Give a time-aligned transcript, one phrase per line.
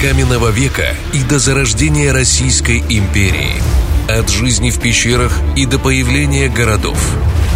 [0.00, 3.62] каменного века и до зарождения Российской империи.
[4.08, 6.98] От жизни в пещерах и до появления городов.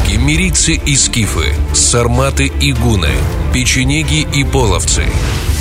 [0.06, 3.10] Кемерийцы и скифы, сарматы и гуны,
[3.52, 5.04] печенеги и половцы.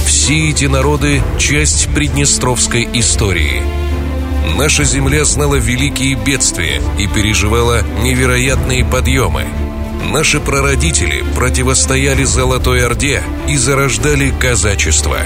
[0.05, 3.61] Все эти народы– часть приднестровской истории–
[4.57, 9.45] Наша земля знала великие бедствия и переживала невероятные подъемы.
[10.11, 15.17] Наши прародители противостояли Золотой Орде и зарождали казачество.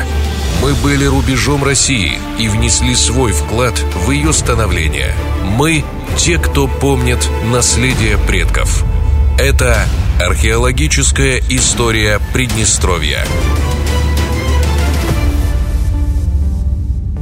[0.61, 5.13] Мы были рубежом России и внесли свой вклад в ее становление.
[5.43, 5.83] Мы–
[6.17, 8.83] те, кто помнит наследие предков.
[9.38, 9.85] Это
[10.20, 13.23] археологическая история Приднестровья.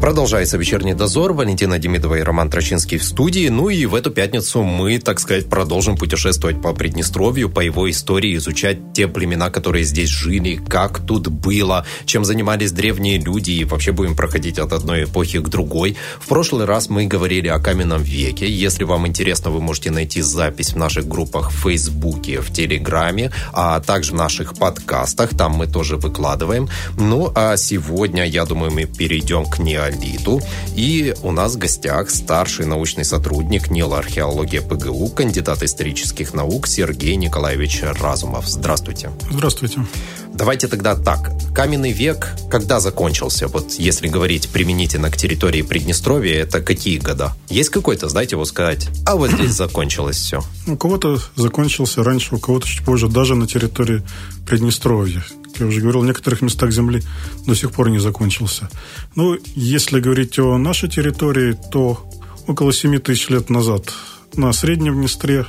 [0.05, 1.33] Продолжается вечерний дозор.
[1.33, 3.47] Валентина Демидова и Роман Трочинский в студии.
[3.47, 8.35] Ну и в эту пятницу мы, так сказать, продолжим путешествовать по Приднестровью, по его истории,
[8.35, 13.93] изучать те племена, которые здесь жили, как тут было, чем занимались древние люди и вообще
[13.93, 15.97] будем проходить от одной эпохи к другой.
[16.19, 18.47] В прошлый раз мы говорили о каменном веке.
[18.47, 23.79] Если вам интересно, вы можете найти запись в наших группах в Фейсбуке, в Телеграме, а
[23.79, 25.35] также в наших подкастах.
[25.35, 26.69] Там мы тоже выкладываем.
[26.95, 30.41] Ну а сегодня, я думаю, мы перейдем к неолиту Литу.
[30.75, 37.15] И у нас в гостях старший научный сотрудник НИЛ археология ПГУ, кандидат исторических наук Сергей
[37.15, 38.47] Николаевич Разумов.
[38.47, 39.11] Здравствуйте.
[39.31, 39.85] Здравствуйте.
[40.33, 41.31] Давайте тогда так.
[41.53, 43.47] Каменный век когда закончился?
[43.47, 47.33] Вот если говорить применительно к территории Приднестровья, это какие года?
[47.49, 50.41] Есть какой-то, знаете, его сказать, а вот здесь закончилось все?
[50.67, 54.03] У кого-то закончился раньше, у кого-то чуть позже, даже на территории
[54.45, 55.23] Приднестровья
[55.59, 57.01] я уже говорил, в некоторых местах Земли
[57.45, 58.69] до сих пор не закончился.
[59.15, 62.09] Ну, если говорить о нашей территории, то
[62.47, 63.93] около 7 тысяч лет назад
[64.35, 65.45] на Среднем Днестре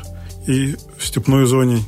[0.47, 1.83] и в степной зоне,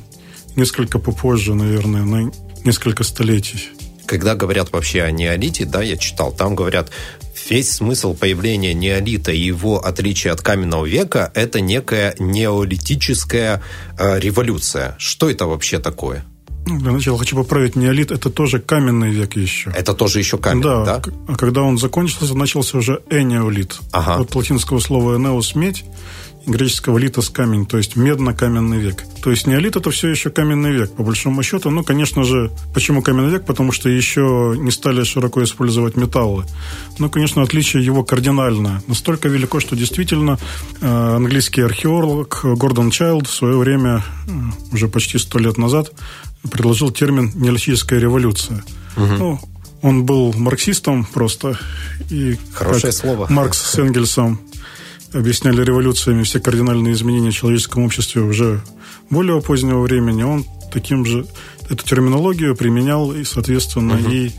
[0.55, 2.31] несколько попозже, наверное, на
[2.63, 3.69] несколько столетий.
[4.05, 6.89] Когда говорят вообще о неолите, да, я читал, там говорят,
[7.49, 13.61] весь смысл появления неолита и его отличие от каменного века– это некая неолитическая
[13.97, 14.95] э, революция.
[14.97, 16.25] Что это вообще такое?
[16.77, 19.71] Для начала хочу поправить, неолит– это тоже каменный век еще.
[19.75, 20.99] Это тоже еще каменный, да?
[20.99, 21.01] да?
[21.27, 23.79] А когда он закончился, начался уже энеолит.
[23.91, 24.21] Ага.
[24.21, 25.83] От латинского слова «энеус»– медь,
[26.45, 29.03] греческого литос камень, то есть медно-каменный век.
[29.23, 31.69] То есть неолит это все еще каменный век, по большому счету.
[31.69, 33.45] Ну, конечно же, почему каменный век?
[33.45, 36.45] Потому что еще не стали широко использовать металлы.
[36.97, 38.81] Но, конечно, отличие его кардинальное.
[38.87, 40.39] Настолько велико, что действительно
[40.81, 44.31] э, английский археолог Гордон Чайлд в свое время, э,
[44.73, 45.91] уже почти сто лет назад,
[46.49, 48.63] предложил термин «неолитическая революция».
[48.95, 49.05] Угу.
[49.05, 49.39] Ну,
[49.81, 51.57] он был марксистом просто.
[52.09, 53.27] И Хорошее слово.
[53.29, 54.39] Маркс с Энгельсом
[55.13, 58.61] объясняли революциями все кардинальные изменения в человеческом обществе уже
[59.09, 60.23] более позднего времени.
[60.23, 61.25] Он таким же
[61.69, 64.09] эту терминологию применял и, соответственно, угу.
[64.09, 64.31] и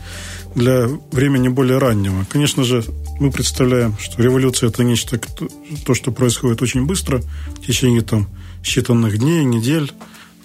[0.55, 2.25] для времени более раннего.
[2.29, 2.83] Конечно же,
[3.19, 5.19] мы представляем, что революция это нечто,
[5.85, 7.21] то, что происходит очень быстро,
[7.61, 8.27] в течение там
[8.63, 9.91] считанных дней, недель.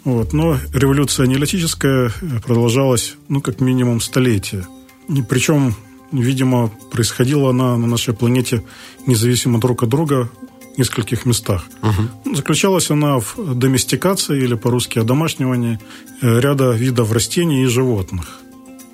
[0.07, 0.33] Вот.
[0.33, 2.13] Но революция неолитическая
[2.45, 4.65] продолжалась, ну, как минимум, столетия.
[5.09, 5.75] И причем,
[6.13, 8.63] видимо, происходила она на нашей планете
[9.05, 10.31] независимо друг от друга
[10.75, 11.67] в нескольких местах.
[11.83, 12.37] Угу.
[12.37, 15.81] Заключалась она в доместикации, или по-русски одомашнивании,
[16.23, 18.39] э, ряда видов растений и животных.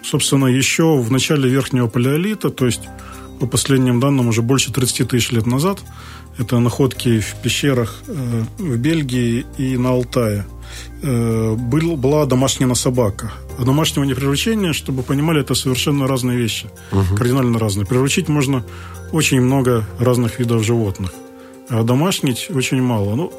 [0.03, 2.89] Собственно, еще в начале верхнего палеолита, то есть
[3.39, 5.78] по последним данным уже больше 30 тысяч лет назад,
[6.39, 10.62] это находки в пещерах э, в Бельгии и на Алтае– Э,
[11.03, 13.32] был, была домашняя собака.
[13.59, 16.66] А домашнего приручения, чтобы понимали, это совершенно разные вещи.
[16.93, 17.16] Угу.
[17.16, 17.87] Кардинально разные.
[17.87, 18.65] Приручить можно
[19.12, 21.12] очень много разных видов животных.
[21.69, 23.15] А домашнить очень мало.
[23.15, 23.32] Ну,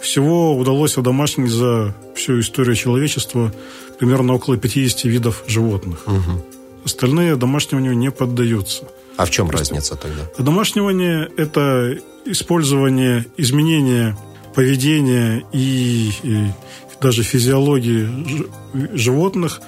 [0.00, 3.52] всего удалось одомашнить за всю историю человечества
[3.98, 6.06] примерно около 50 видов животных.
[6.06, 6.44] Угу.
[6.84, 8.84] Остальные домашниванию не поддаются.
[9.16, 10.22] А в чем разница тогда?
[10.38, 11.96] Домашнивание– это
[12.26, 14.16] использование, изменения
[14.54, 16.46] поведения и, и
[17.00, 18.08] даже физиологии
[18.96, 19.60] животных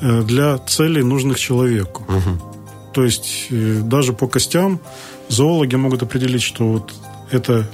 [0.00, 2.02] э, для целей, нужных человеку.
[2.02, 2.92] Угу.
[2.92, 4.80] То есть э, даже по костям
[5.28, 6.94] зоологи могут определить, что вот
[7.30, 7.68] это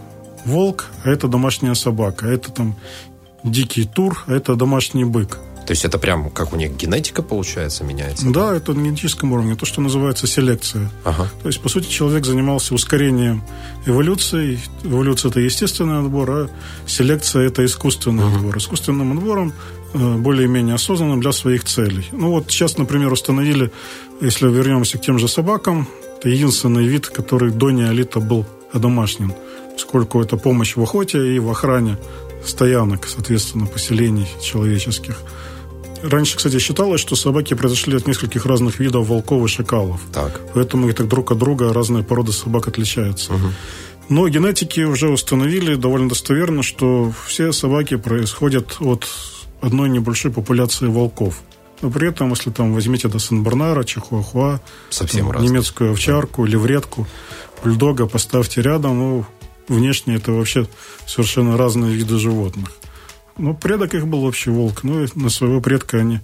[0.44, 2.76] волк, а это домашняя собака, а это там
[3.44, 5.38] дикий тур, а это домашний бык.
[5.68, 8.24] То есть это прям как у них генетика, получается, меняется?
[8.30, 10.90] Да, это на генетическом уровне, то, что называется селекция.
[11.04, 11.28] Ага.
[11.42, 13.42] То есть, по сути, человек занимался ускорением
[13.84, 14.58] эволюции.
[14.82, 16.50] Эволюция– это естественный отбор, а
[16.86, 18.36] селекция– это искусственный ага.
[18.36, 18.56] отбор.
[18.56, 19.52] Искусственным отбором
[19.92, 22.08] э, более-менее осознанным для своих целей.
[22.12, 23.70] Ну вот сейчас, например, установили,
[24.22, 25.86] если вернемся к тем же собакам,
[26.16, 29.34] это единственный вид, который до неолита был одомашнен,
[29.74, 31.98] поскольку это помощь в охоте и в охране
[32.42, 35.18] стоянок, соответственно, поселений человеческих–
[36.02, 40.00] раньше, кстати, считалось, что собаки произошли от нескольких разных видов волков и шакалов.
[40.12, 40.40] Так.
[40.54, 43.34] Поэтому и так друг от друга разные породы собак отличаются.
[43.34, 43.48] Угу.
[44.08, 49.06] Но генетики уже установили довольно достоверно, что все собаки происходят от
[49.60, 51.42] одной небольшой популяции волков.
[51.80, 54.60] Но при этом, если там возьмите до Сен-Бернара, Чихуахуа,
[54.90, 57.06] Совсем там, немецкую овчарку, левретку,
[57.62, 59.26] бульдога поставьте рядом, ну,
[59.68, 60.66] внешне это вообще
[61.06, 62.72] совершенно разные виды животных.
[63.38, 64.82] Ну, предок их был вообще волк.
[64.82, 66.20] Ну, и на своего предка они,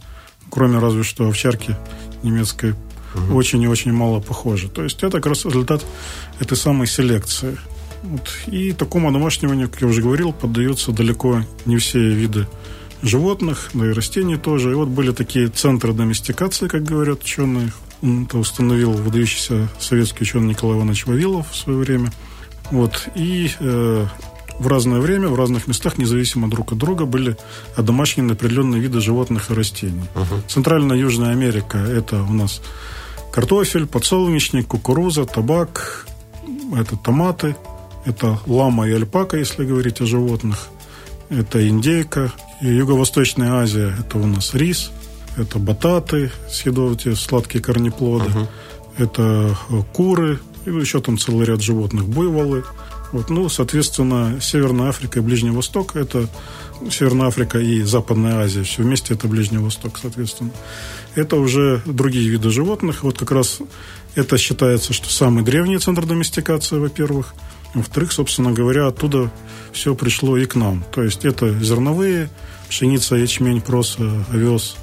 [0.51, 1.77] кроме разве что овчарки
[2.23, 2.75] немецкой,
[3.15, 3.37] угу.
[3.37, 4.69] очень и очень мало похожи.
[4.69, 5.85] То есть это как раз результат
[6.41, 7.57] этой самой селекции.
[8.03, 8.29] Вот.
[8.47, 12.47] И такому одомашниванию, как я уже говорил, поддаются далеко не все виды
[13.03, 14.73] животных, да и растений тоже.
[14.73, 17.73] И вот были такие центры доместикации, как говорят ученые.
[18.03, 22.13] Это установил выдающийся советский ученый Николай Иванович Вавилов в свое время.
[22.71, 23.09] Вот.
[23.15, 24.07] И э,
[24.59, 27.37] в разное время, в разных местах, независимо друг от друга, были
[27.77, 30.05] одомашнены определенные виды животных и растений.
[30.15, 30.43] Uh-huh.
[30.49, 32.61] Центральная Южная Америка– это у нас
[33.33, 36.07] картофель, подсолнечник, кукуруза, табак,
[36.77, 37.57] это томаты,
[38.05, 40.69] это лама и альпака, если говорить о животных,
[41.31, 42.33] это индейка.
[42.61, 44.93] И Юго-Восточная Азия– это у нас рис,
[45.37, 48.49] это бататы, съедовые сладкие корнеплоды, uh-huh.
[48.99, 49.59] это
[49.93, 52.65] куры, и еще там целый ряд животных, буйволы–
[53.13, 56.29] вот, ну, соответственно, Северная Африка и Ближний Восток– это
[56.91, 58.65] Северная Африка и Западная Азия.
[58.65, 60.51] Все вместе– это Ближний Восток, соответственно.
[61.15, 63.05] Это уже другие виды животных.
[63.05, 63.61] Вот как раз
[64.15, 67.35] это считается, что самый древний центр доместикации, во-первых.
[67.75, 69.31] Во-вторых, собственно говоря, оттуда
[69.73, 70.85] все пришло и к нам.
[70.93, 72.31] То есть это зерновые,
[72.69, 74.77] пшеница, ячмень, проса, овес,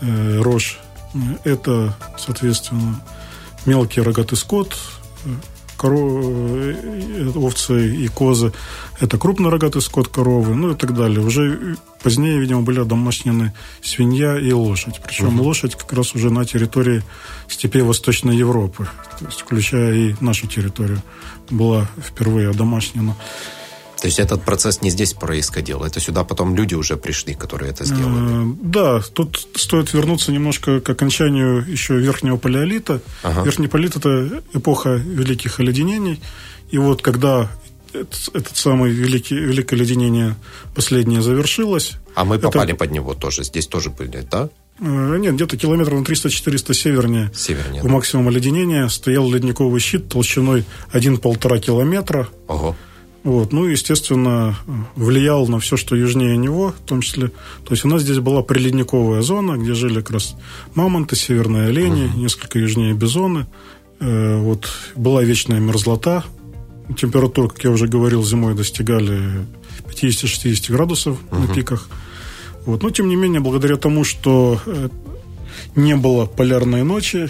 [0.00, 0.78] э, рожь.
[1.44, 3.02] Это, соответственно,
[3.64, 4.76] мелкий рогатый скот,
[5.76, 8.52] коровы, э, овцы и козы.
[9.00, 11.20] Это крупнорогатый скот коровы, ну и так далее.
[11.20, 13.52] Уже позднее, видимо, были домашнены
[13.82, 15.00] свинья и лошадь.
[15.04, 15.44] Причем угу.
[15.44, 17.02] лошадь как раз уже на территории
[17.48, 18.88] степей Восточной Европы,
[19.18, 21.02] то есть включая и нашу территорию,
[21.50, 23.14] была впервые домашнена.
[24.00, 27.84] То есть этот процесс не здесь происходил, это сюда потом люди уже пришли, которые это
[27.84, 28.52] сделали.
[28.52, 33.00] Э, да, тут стоит вернуться немножко к окончанию еще Верхнего Палеолита.
[33.22, 33.42] Ага.
[33.42, 36.20] Верхний Палеолит– это эпоха великих оледенений.
[36.70, 37.50] И вот когда
[37.92, 40.36] этот, этот самый великий, великое оледенение
[40.74, 41.94] последнее завершилось...
[42.14, 42.78] А мы попали это...
[42.78, 44.50] под него тоже, здесь тоже были, да?
[44.80, 47.92] Э, нет, где-то километров на 300-400 севернее, севернее в да.
[47.92, 52.28] максимум оледенения стоял ледниковый щит толщиной 1-1,5 километра.
[52.46, 52.76] Ого.
[53.26, 53.52] Вот.
[53.52, 54.56] Ну, естественно,
[54.94, 57.26] влиял на все, что южнее него, в том числе.
[57.64, 60.36] То есть у нас здесь была приледниковая зона, где жили как раз
[60.76, 62.18] мамонты, северные олени, uh-huh.
[62.18, 63.48] несколько южнее бизоны.
[63.98, 66.22] Э, вот была вечная мерзлота.
[66.96, 69.44] Температура, как я уже говорил, зимой достигали
[69.88, 71.48] 50-60 градусов uh-huh.
[71.48, 71.88] на пиках.
[72.64, 72.84] Вот.
[72.84, 74.88] Но, тем не менее, благодаря тому, что э,
[75.74, 77.28] не было полярной ночи,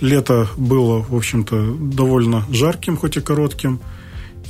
[0.00, 3.78] лето было, в общем-то, довольно жарким, хоть и коротким–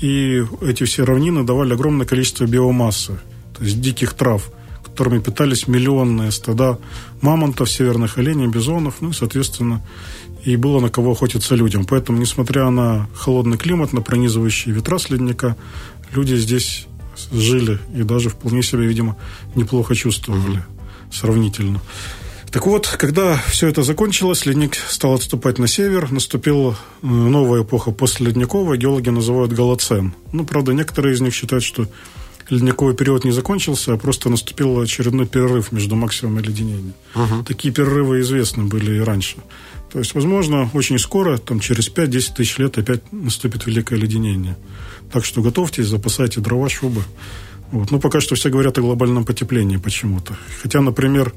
[0.01, 3.19] и эти все равнины давали огромное количество биомассы,
[3.57, 4.51] то есть диких трав,
[4.85, 6.79] которыми питались миллионные стада
[7.21, 9.85] мамонтов, северных оленей, бизонов, ну и, соответственно,
[10.45, 11.85] и было на кого охотиться людям.
[11.85, 15.57] Поэтому, несмотря на холодный климат, на пронизывающие ветра с ледника,
[16.13, 16.87] люди здесь
[17.33, 19.17] жили и даже вполне себя, видимо,
[19.55, 20.63] неплохо чувствовали
[21.13, 21.81] сравнительно.
[22.51, 27.91] Так вот, когда все это закончилось, ледник стал отступать на север, наступила э, новая эпоха
[27.91, 30.15] после ледниковой, геологи называют голоцен.
[30.33, 31.87] Ну, правда, некоторые из них считают, что
[32.49, 36.95] ледниковый период не закончился, а просто наступил очередной перерыв между максимумом и леденением.
[37.15, 37.45] Угу.
[37.45, 39.37] Такие перерывы известны были и раньше.
[39.93, 44.57] То есть, возможно, очень скоро, там, через 5-10 тысяч лет опять наступит великое леденение.
[45.13, 47.03] Так что готовьтесь, запасайте дрова, шубы.
[47.71, 47.91] Вот.
[47.91, 50.37] Ну, пока что все говорят о глобальном потеплении почему-то.
[50.63, 51.35] Хотя, например,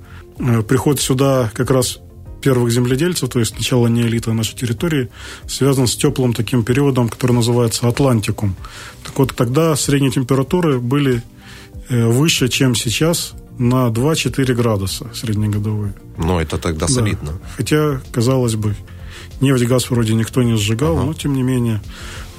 [0.67, 1.99] приход сюда как раз
[2.41, 5.09] первых земледельцев, то есть начало неолита нашей территории,
[5.47, 8.55] связан с теплым таким периодом, который называется Атлантикум.
[9.03, 11.21] Так вот, тогда средние температуры были
[11.89, 15.93] э, выше, чем сейчас, на 2-4 градуса среднегодовые.
[16.17, 16.93] Но это тогда да.
[16.93, 17.33] солидно.
[17.55, 18.75] Хотя, казалось бы,
[19.39, 21.05] нефть, газ вроде никто не сжигал, ага.
[21.05, 21.81] но тем не менее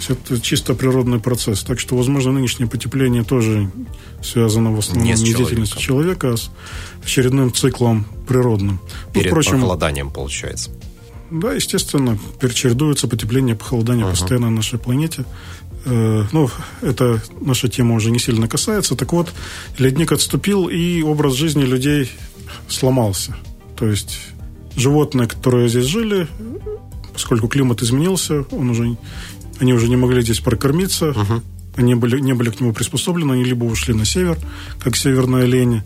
[0.09, 1.63] это чисто природный процесс.
[1.63, 3.71] Так что, возможно, нынешнее потепление тоже
[4.23, 6.51] связано в основном не с не деятельностью человека, а с
[7.03, 8.81] очередным циклом природным.
[8.83, 10.71] Ну, Перед ну, впрочем, похолоданием, получается.
[11.31, 14.11] Да, естественно, перечередуется потепление, похолодание uh-huh.
[14.11, 15.25] постоянно на нашей планете.
[15.85, 16.51] Э, ну,
[16.83, 18.97] это наша тема уже не сильно касается.
[18.97, 19.33] Так вот,
[19.79, 22.11] ледник отступил, и образ жизни людей
[22.69, 23.35] сломался.
[23.77, 24.19] То есть
[24.77, 26.29] животные, которые здесь жили,
[27.13, 28.97] поскольку климат изменился, он уже
[29.59, 31.43] они уже не могли здесь прокормиться, uh-huh.
[31.77, 34.37] они были, не были к нему приспособлены, они либо ушли на север,
[34.81, 35.85] как северные олени,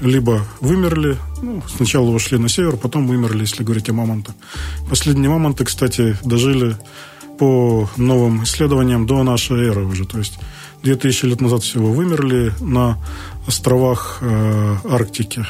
[0.00, 4.34] либо вымерли, ну, сначала ушли на север, потом вымерли, если говорить о мамонтах.
[4.88, 6.76] Последние мамонты, кстати, дожили
[7.38, 10.04] по новым исследованиям до нашей эры уже.
[10.04, 10.38] То есть
[10.82, 12.98] 2000 лет назад всего вымерли на
[13.46, 15.44] островах э, Арктики.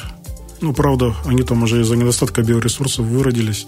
[0.60, 3.66] Ну, правда, они там уже из-за недостатка биоресурсов выродились.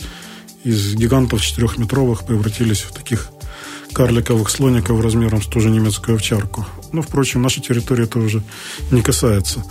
[0.64, 3.28] Из гигантов четырехметровых превратились в таких
[3.92, 6.66] карликовых слоников размером с ту же немецкую овчарку.
[6.92, 8.42] Но, впрочем, наша территория это уже
[8.90, 9.64] не касается.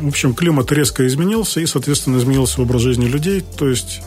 [0.00, 3.42] В общем, климат резко изменился, и, соответственно, изменился образ жизни людей.
[3.58, 4.02] То есть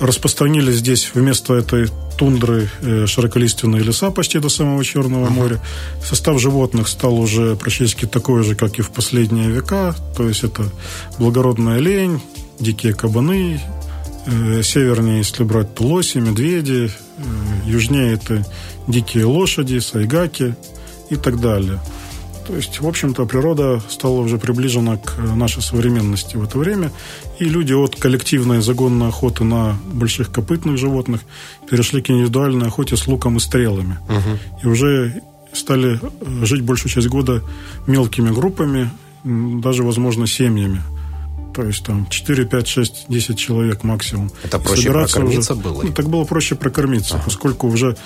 [0.00, 5.60] распространились здесь вместо этой тундры э, широколиственные леса почти до самого Черного моря.
[6.04, 9.94] Состав животных стал уже практически такой же, как и в последние века.
[10.16, 10.64] То есть это
[11.18, 12.20] благородная лень,
[12.58, 13.60] дикие кабаны,
[14.26, 17.22] э, севернее, если брать, то лоси, медведи, э,
[17.66, 18.46] южнее это
[18.88, 20.54] дикие лошади, сайгаки
[21.10, 21.80] и так далее.
[22.46, 26.90] То есть, в общем-то, природа стала уже приближена к нашей современности в это время,
[27.38, 31.20] и люди от коллективной загонной охоты на больших копытных животных
[31.70, 33.98] перешли к индивидуальной охоте с луком и стрелами.
[34.08, 34.62] Угу.
[34.62, 35.22] И уже
[35.52, 36.00] стали
[36.44, 37.42] жить большую часть года
[37.86, 38.90] мелкими группами,
[39.24, 40.82] даже, возможно, семьями.
[41.54, 44.30] То есть там 4, 5, 6, 10 человек максимум.
[44.42, 45.82] Это проще Собираться прокормиться уже, было?
[45.82, 47.24] Ну, так было проще прокормиться, ага.
[47.24, 47.96] поскольку уже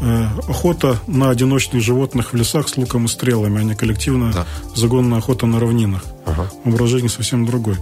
[0.00, 4.46] э, охота на одиночных животных в лесах с луком и стрелами, а не коллективная да.
[4.74, 6.04] загонная охота на равнинах.
[6.26, 6.50] Ага.
[6.64, 7.76] Образ жизни совсем другой.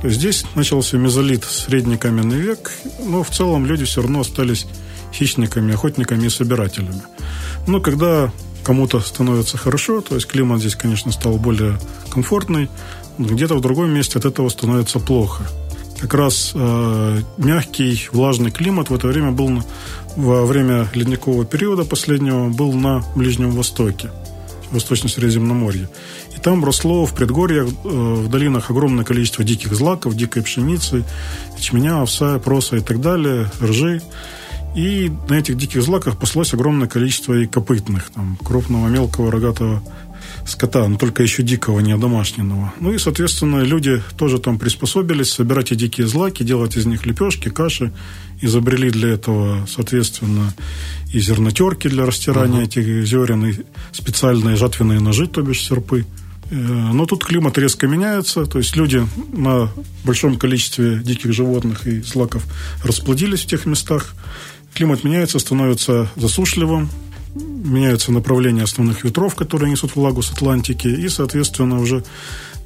[0.00, 2.70] То есть здесь начался мезолит, средний каменный век,
[3.04, 4.66] но в целом люди все равно остались
[5.12, 7.02] хищниками, охотниками и собирателями.
[7.66, 8.32] Но когда
[8.64, 11.78] кому-то становится хорошо, то есть климат здесь, конечно, стал более
[12.10, 12.68] комфортный,
[13.18, 15.44] где-то в другом месте от этого становится плохо.
[16.00, 19.64] Как раз э, мягкий, влажный климат в это время был на,
[20.16, 24.10] во время ледникового периода последнего был на Ближнем Востоке,
[24.70, 25.88] Восточно-Средиземноморье.
[26.36, 31.04] И там росло в предгорьях, э, в долинах огромное количество диких злаков, дикой пшеницы,
[31.56, 34.02] ячменя, овса, проса и так далее, ржи.
[34.74, 39.82] И на этих диких злаках паслось огромное количество и копытных, там, крупного, мелкого, рогатого
[40.46, 42.72] скота, но только еще дикого, не домашнего.
[42.80, 47.48] Ну и, соответственно, люди тоже там приспособились собирать эти дикие злаки, делать из них лепешки,
[47.48, 47.92] каши.
[48.40, 50.52] Изобрели для этого, соответственно,
[51.12, 52.64] и зернотерки для растирания uh-huh.
[52.64, 53.54] этих зерен, и
[53.92, 56.04] специальные жатвенные ножи, то бишь серпы.
[56.50, 59.70] Э, но тут климат резко меняется, то есть люди на
[60.04, 62.44] большом количестве диких животных и злаков
[62.82, 64.14] расплодились в тех местах.
[64.74, 66.90] Климат меняется, становится засушливым,
[67.34, 72.04] меняются направления основных ветров, которые несут влагу с Атлантики, и, соответственно, уже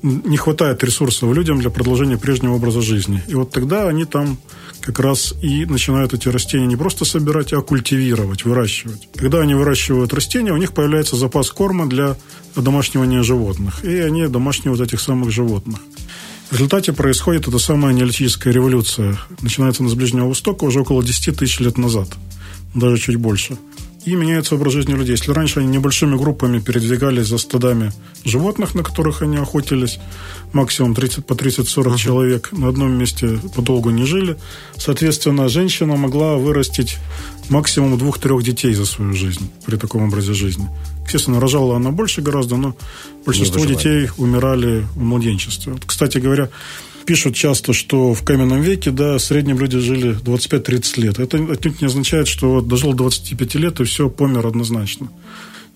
[0.03, 3.23] не хватает ресурсов людям для продолжения прежнего образа жизни.
[3.27, 4.39] И вот тогда они там
[4.81, 9.09] как раз и начинают эти растения не просто собирать, а культивировать, выращивать.
[9.17, 12.17] Когда они выращивают растения, у них появляется запас корма для
[12.55, 13.85] домашнего животных.
[13.85, 15.81] И они домашнивают этих самых животных.
[16.51, 19.19] В результате происходит эта самая неолитическая революция.
[19.43, 22.09] Начинается она с Ближнего Востока уже около 10 тысяч лет назад.
[22.75, 23.59] Даже чуть больше
[24.05, 25.13] и меняется образ жизни людей.
[25.13, 27.93] Если раньше они небольшими группами передвигались за стадами
[28.25, 29.99] животных, на которых они охотились,
[30.53, 31.97] максимум 30, по 30-40 uh-huh.
[31.97, 34.37] человек на одном месте подолгу не жили,
[34.77, 36.97] соответственно, женщина могла вырастить
[37.49, 40.69] максимум двух-трех детей за свою жизнь при таком образе жизни.
[41.05, 42.77] Естественно, рожала она больше гораздо, но
[43.25, 45.73] большинство детей умирали в младенчестве.
[45.73, 46.51] Вот, кстати говоря,
[47.09, 51.19] пишут часто, что в каменном веке, да, в среднем люди жили 25-30 лет.
[51.19, 55.09] Это отнюдь не означает, что вот дожил 25 лет и все, помер однозначно.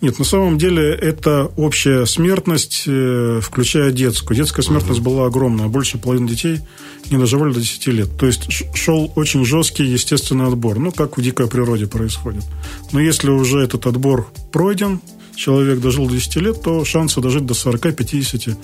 [0.03, 4.37] Нет, на самом деле это общая смертность, э, включая детскую.
[4.37, 5.69] Детская смертность была огромная.
[5.69, 6.59] Больше половины детей
[7.11, 8.11] не доживали до 10 лет.
[8.19, 10.79] То есть шел очень жесткий естественный отбор.
[10.79, 12.45] Ну, как в дикой природе происходит.
[12.93, 15.01] Но если уже этот отбор пройден,
[15.35, 18.55] человек дожил до 10 лет, то шансы дожить до 40-50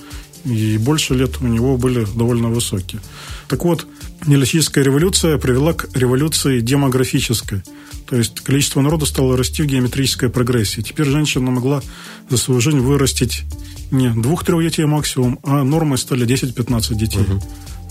[0.45, 3.00] и больше лет у него были довольно высокие.
[3.49, 3.87] Так вот,
[4.26, 7.62] неолитическая революция привела к революции демографической.
[8.09, 10.80] То есть количество народа стало расти в геометрической прогрессии.
[10.80, 11.83] Теперь женщина могла
[12.30, 13.42] за свою жизнь вырастить
[13.90, 17.21] не двух-трех детей максимум, а нормой стали 10-15 детей.
[17.21, 17.42] Угу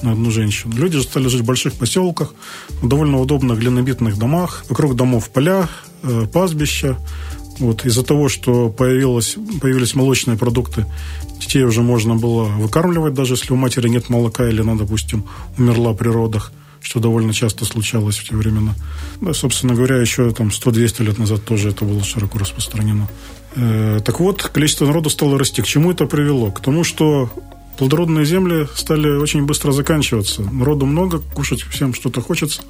[0.04, 0.76] на одну женщину.
[0.76, 2.34] Люди же стали жить в больших поселках,
[2.82, 5.68] в довольно удобных глинобитных домах, вокруг домов поля,
[6.04, 6.98] э, пастбища.
[7.60, 10.86] Вот, из-за того, что появилось, появились молочные продукты,
[11.40, 15.26] детей уже можно было выкармливать, даже если у матери нет молока или она, допустим,
[15.58, 18.76] умерла при родах, что довольно часто случалось в те времена.
[19.22, 23.08] Да, собственно говоря, еще там 100-200 лет назад тоже это было широко распространено.
[23.56, 25.62] Э, так вот, количество народу стало расти.
[25.62, 26.52] К чему это привело?
[26.52, 27.30] К тому, что
[27.78, 30.42] плодородные земли стали очень быстро заканчиваться.
[30.42, 32.62] Народу много, кушать всем что-то хочется.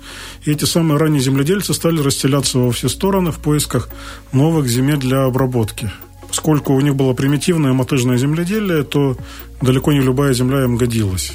[0.44, 3.90] И эти самые ранние земледельцы стали расселяться во все стороны в поисках
[4.32, 5.92] новых земель для обработки.
[6.28, 9.16] поскольку у них было примитивное мотыжное земледелие, то
[9.62, 11.32] далеко не любая земля им годилась.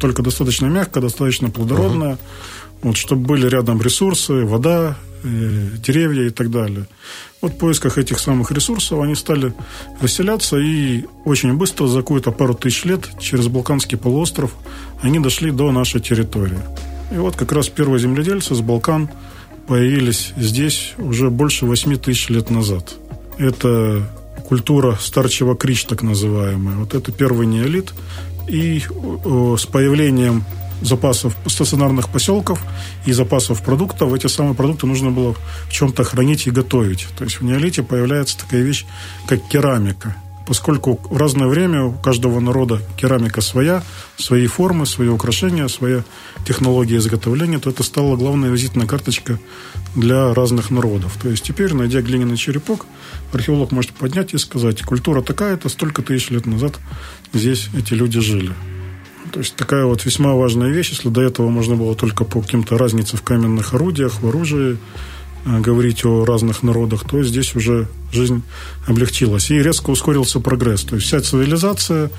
[0.00, 2.82] Только достаточно мягкая, достаточно плодородная, uh-huh.
[2.82, 6.86] вот, чтобы были рядом ресурсы, вода, деревья и так далее.
[7.40, 9.52] Вот в поисках этих самых ресурсов они стали
[10.00, 14.54] расселяться, и очень быстро, за какую-то пару тысяч лет, через Балканский полуостров,
[15.00, 16.60] они дошли до нашей территории.
[17.12, 19.10] И вот как раз первые земледельцы с Балкан
[19.66, 22.94] появились здесь уже больше 8 тысяч лет назад.
[23.38, 24.08] Это
[24.48, 26.76] культура старчего крич, так называемая.
[26.76, 27.92] Вот это первый неолит.
[28.48, 30.44] И с появлением
[30.82, 32.60] запасов стационарных поселков
[33.06, 35.34] и запасов продуктов, эти самые продукты нужно было
[35.68, 37.06] в чем-то хранить и готовить.
[37.16, 38.84] То есть в неолите появляется такая вещь,
[39.26, 43.82] как керамика поскольку в разное время у каждого народа керамика своя,
[44.16, 46.04] свои формы, свои украшения, своя
[46.46, 49.38] технология изготовления, то это стала главная визитная карточка
[49.94, 51.16] для разных народов.
[51.22, 52.86] То есть теперь, найдя глиняный черепок,
[53.32, 56.78] археолог может поднять и сказать, культура такая-то, столько тысяч лет назад
[57.32, 58.52] здесь эти люди жили.
[59.30, 62.76] То есть такая вот весьма важная вещь, если до этого можно было только по каким-то
[62.76, 64.78] разнице в каменных орудиях, в оружии,
[65.44, 68.42] Э, говорить о разных народах, то здесь уже жизнь
[68.86, 69.50] облегчилась.
[69.50, 70.82] И резко ускорился прогресс.
[70.82, 72.10] То есть вся цивилизация,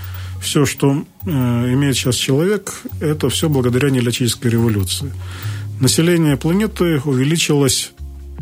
[0.41, 5.13] все, что э, имеет сейчас человек, это все благодаря неолитической революции.
[5.79, 7.91] Население планеты увеличилось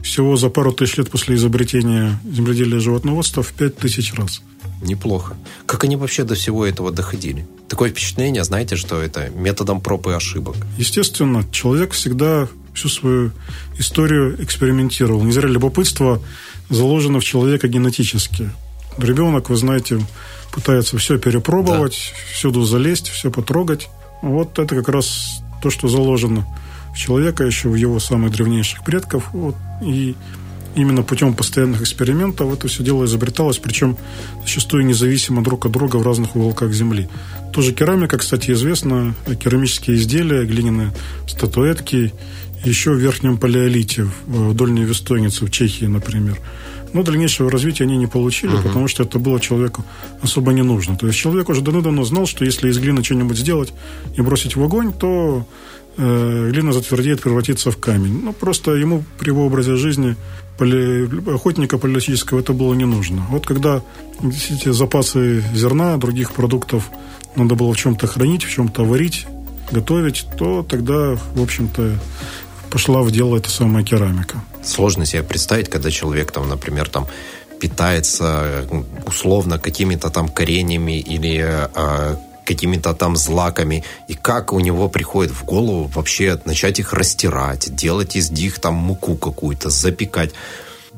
[0.02, 4.42] всего за пару тысяч лет после изобретения земледелия и животноводства в пять тысяч раз.
[4.82, 5.38] Неплохо.
[5.68, 7.46] Как они вообще до всего этого доходили?
[7.72, 10.58] Такое впечатление, знаете, что это методом проб и ошибок.
[10.78, 13.32] Естественно, человек всегда всю свою
[13.78, 15.24] историю экспериментировал.
[15.24, 16.22] Не зря любопытство
[16.70, 18.50] заложено в человека генетически.
[18.98, 20.06] Ребенок, вы знаете,
[20.52, 22.34] пытается все перепробовать, да.
[22.34, 23.88] всюду залезть, все потрогать.
[24.22, 26.46] Вот это как раз то, что заложено
[26.94, 29.30] в человека еще в его самых древнейших предков.
[29.32, 30.18] Вот, и
[30.76, 33.98] именно путем постоянных экспериментов это все дело изобреталось, причем
[34.42, 37.10] зачастую независимо друг от друга в разных уголках Земли.
[37.54, 40.94] Тоже керамика, кстати, известна, керамические изделия, глиняные
[41.28, 42.14] статуэтки
[42.64, 46.40] еще в Верхнем Палеолите, в Дольней Вестойнице, в Чехии, например.
[46.94, 48.64] Но дальнейшего развития они не получили, uh-huh.
[48.64, 49.86] потому что это было человеку
[50.22, 50.98] особо не нужно.
[50.98, 53.74] То есть человек уже давно-давно знал, что если из глины что-нибудь сделать
[54.18, 55.42] и бросить в огонь, то э,
[55.98, 58.22] глина затвердеет, превратится в камень.
[58.24, 60.16] Ну, просто ему при его образе жизни
[60.58, 63.26] поле, охотника палеолитического это было не нужно.
[63.30, 63.82] Вот когда
[64.22, 66.90] эти запасы зерна, других продуктов
[67.36, 69.26] надо было в чем-то хранить, в чем-то варить,
[69.72, 71.98] готовить, то тогда, в общем-то,
[72.70, 74.44] пошла в дело эта самая керамика.
[74.64, 77.08] Сложно себе представить, когда человек, там, например, там,
[77.60, 78.68] питается
[79.06, 82.16] условно какими-то там кореньями или э,
[82.54, 88.16] какими-то там злаками, и как у него приходит в голову вообще начать их растирать, делать
[88.16, 90.32] из них там муку какую-то, запекать.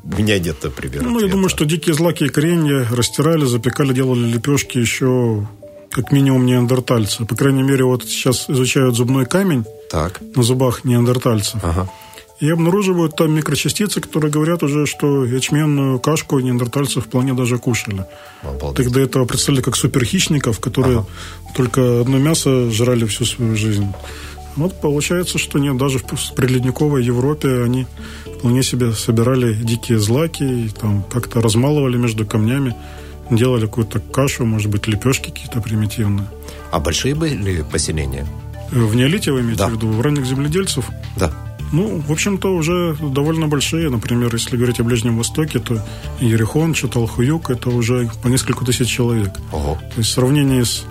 [0.02, 1.02] У меня нет, например.
[1.02, 1.26] Ну, ответа.
[1.26, 5.46] я думаю, что дикие злаки и коренья растирали, запекали, делали лепешки еще
[5.90, 7.24] как минимум неандертальцы.
[7.24, 10.20] По крайней мере, вот сейчас изучают зубной камень так.
[10.34, 11.60] на зубах неандертальцев.
[11.62, 11.88] Ага.
[12.40, 18.04] И обнаруживают там микрочастицы, которые говорят уже, что ячменную кашку неандертальцы вполне даже кушали.
[18.42, 18.86] Обалдеть.
[18.86, 21.06] Тогда этого представили как суперхищников, которые ага.
[21.54, 23.86] только одно мясо жрали всю свою жизнь.
[24.56, 27.86] Вот получается, что нет, даже в предледниковой Европе они
[28.24, 32.74] вполне себе собирали дикие злаки и там как-то размалывали между камнями
[33.30, 36.26] делали какую-то кашу, может быть, лепешки какие-то примитивные.
[36.70, 38.26] А большие были поселения?
[38.70, 39.68] В неолите вы имеете да.
[39.68, 39.88] в виду?
[39.88, 40.88] В ранних земледельцев?
[41.16, 41.32] Да.
[41.74, 43.90] Ну, в общем-то, уже довольно большие.
[43.90, 45.84] Например, если говорить о Ближнем Востоке, то
[46.20, 49.32] Ерехон, Чаталхуюк– это уже по несколько тысяч человек.
[49.50, 49.76] Ого.
[49.94, 50.84] То есть в сравнении с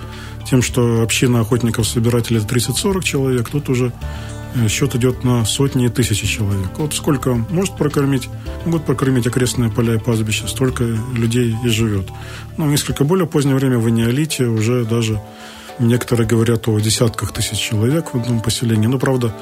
[0.49, 3.93] тем, что община охотников-собирателей 30-40 человек, тут уже
[4.55, 6.69] Э, счет идет на сотни и тысячи человек.
[6.77, 8.29] Вот сколько может прокормить,
[8.65, 12.09] могут прокормить окрестные поля и пастбища, столько людей и живет.
[12.57, 15.19] Но в несколько более позднее время в неолите уже даже
[15.79, 18.87] некоторые говорят о десятках тысяч человек в одном поселении.
[18.87, 19.35] Но, правда,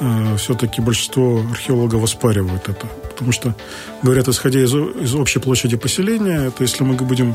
[0.00, 2.86] э, все-таки большинство археологов оспаривают это.
[3.10, 3.54] Потому что,
[4.02, 7.34] говорят, исходя из, из общей площади поселения, это если мы будем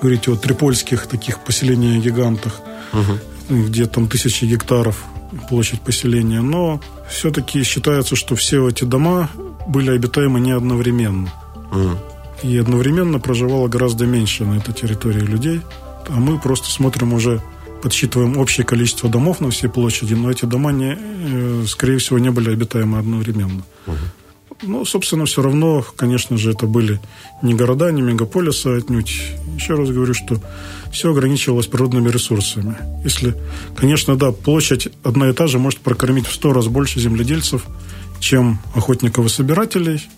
[0.00, 2.60] говорить о трипольских таких поселениях-гигантах,
[2.92, 3.56] угу.
[3.66, 5.04] где там тысячи гектаров
[5.48, 9.28] площадь поселения, но все-таки считается, что все эти дома
[9.66, 11.30] были обитаемы не одновременно.
[11.70, 11.96] Mm.
[12.42, 15.60] И одновременно проживало гораздо меньше на этой территории людей.
[16.08, 17.42] А мы просто смотрим уже,
[17.82, 22.30] подсчитываем общее количество домов на всей площади, но эти дома, не, э, скорее всего, не
[22.30, 23.62] были обитаемы одновременно.
[23.86, 23.94] Mm.
[24.62, 27.00] Ну, собственно, все равно, конечно же, это были
[27.42, 29.20] не города, не мегаполисы отнюдь.
[29.56, 30.40] Еще раз говорю, что
[30.90, 32.76] все ограничивалось природными ресурсами.
[33.04, 33.36] Если,
[33.76, 37.66] конечно, да, площадь одна и та же может прокормить в сто раз больше земледельцев,
[38.18, 40.08] чем охотников и собирателей,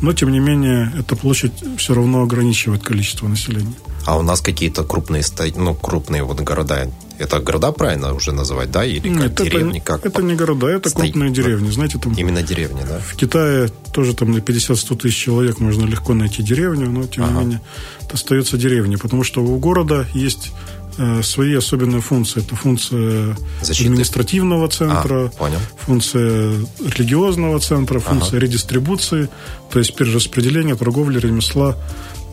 [0.00, 3.74] но, тем не менее, эта площадь все равно ограничивает количество населения.
[4.06, 5.22] А у нас какие-то крупные,
[5.54, 8.84] ну, крупные вот города, это города правильно уже называть, да?
[8.84, 9.78] Или Нет, как деревни?
[9.78, 11.70] Это, как это не города, это стоит, крупные деревни.
[11.70, 12.98] Знаете, там, Именно деревни, да?
[12.98, 17.32] В Китае тоже там на 50-100 тысяч человек можно легко найти деревню, но, тем ага.
[17.32, 17.60] не менее,
[18.02, 20.52] это остается деревней, потому что у города есть
[20.98, 22.40] э, свои особенные функции.
[22.42, 23.88] Это функция Защиты.
[23.88, 25.58] административного центра, а, понял.
[25.78, 28.46] функция религиозного центра, функция ага.
[28.46, 29.28] редистрибуции,
[29.70, 31.76] то есть перераспределения, торговли, ремесла.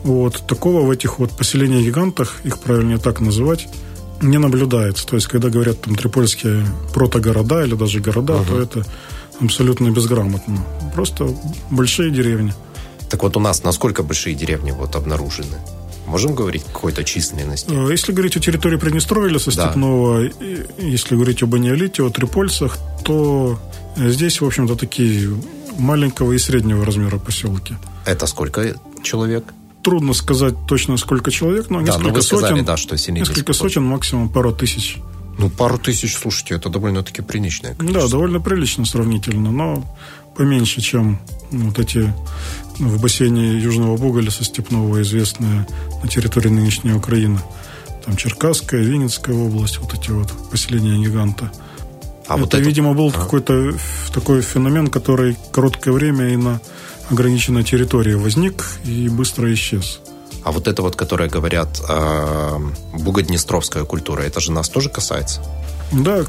[0.02, 3.68] Вот такого в этих вот поселениях-гигантах, их правильнее так называть,
[4.22, 5.06] не наблюдается.
[5.06, 8.86] То есть, когда говорят там трипольские протогорода или даже города, uh то это
[9.40, 10.64] абсолютно безграмотно.
[10.94, 11.34] Просто
[11.70, 12.54] большие деревни.
[13.10, 15.58] Так вот у нас насколько большие деревни вот обнаружены?
[16.06, 17.70] Можем говорить какой-то численности?
[17.70, 20.46] Э, если говорить о территории Приднестровья или Состепного, да.
[20.78, 23.58] если говорить об Аниолите, о Трипольцах, то
[23.96, 25.30] здесь, в общем-то, такие
[25.78, 27.74] маленького и среднего размера поселки.
[28.04, 29.44] Это сколько человек?
[29.82, 32.64] Трудно сказать точно, сколько человек, но да, несколько но вы сказали, сотен.
[32.64, 34.98] Да, что несколько сотен, максимум пару тысяч.
[35.38, 38.02] Ну, пару тысяч, слушайте, это довольно-таки приличное количество.
[38.02, 39.84] Да, довольно прилично сравнительно, но
[40.36, 42.12] поменьше, чем вот эти
[42.78, 45.66] в бассейне Южного Буга со Степного известные
[46.02, 47.40] на территории нынешней Украины.
[48.04, 51.52] Там Черкасская, Винницкая область, вот эти вот поселения гиганта.
[52.26, 53.12] А это, вот это, видимо, был а?
[53.12, 53.74] какой-то
[54.12, 56.60] такой феномен, который короткое время и на
[57.10, 60.00] ограниченной территории возник и быстро исчез.
[60.44, 62.58] А вот это вот, которое говорят э,
[62.94, 65.40] бугоднестровская культура, это же нас тоже касается?
[65.92, 66.24] Да,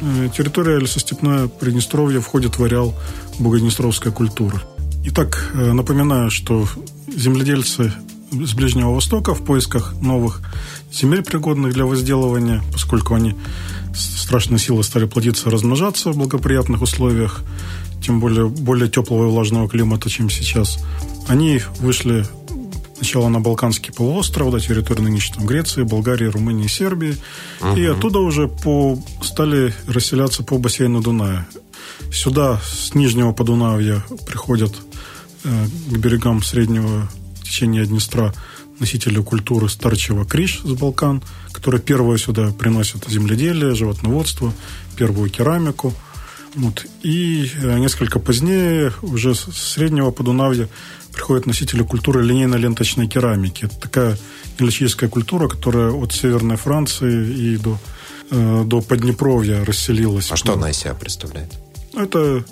[0.00, 2.94] э, территория лесостепное Приднестровье входит в ареал
[3.38, 4.60] бугоднестровской культуры.
[5.04, 6.66] Итак, э, напоминаю, что
[7.14, 7.92] земледельцы
[8.30, 10.40] с Ближнего Востока в поисках новых
[10.92, 13.34] земель, пригодных для возделывания, поскольку они
[13.94, 17.40] страшной силой стали плодиться и размножаться в благоприятных условиях,
[18.00, 20.78] тем более более теплого и влажного климата, чем сейчас.
[21.26, 22.24] Они вышли
[22.96, 27.16] сначала на Балканский полуостров, до территории нынешней Греции, Болгарии, Румынии, Сербии.
[27.60, 27.76] Угу.
[27.76, 31.46] И оттуда уже по, стали расселяться по бассейну Дуная.
[32.12, 34.74] Сюда с Нижнего Подунавья приходят
[35.44, 37.08] э, к берегам среднего
[37.42, 38.34] течения Днестра
[38.80, 44.52] носители культуры старчего Криш с Балкан, которые первые сюда приносят земледелие, животноводство,
[44.96, 45.94] первую керамику–
[46.54, 46.86] вот.
[47.02, 50.68] И э, несколько позднее, уже с среднего Подунавья,
[51.12, 53.64] приходят носители культуры линейно-ленточной керамики.
[53.64, 54.18] Это такая
[54.58, 57.78] гелическая культура, которая от Северной Франции и до,
[58.30, 60.30] э, до Поднепровья расселилась.
[60.30, 61.52] А что она из себя представляет?
[61.94, 62.44] Это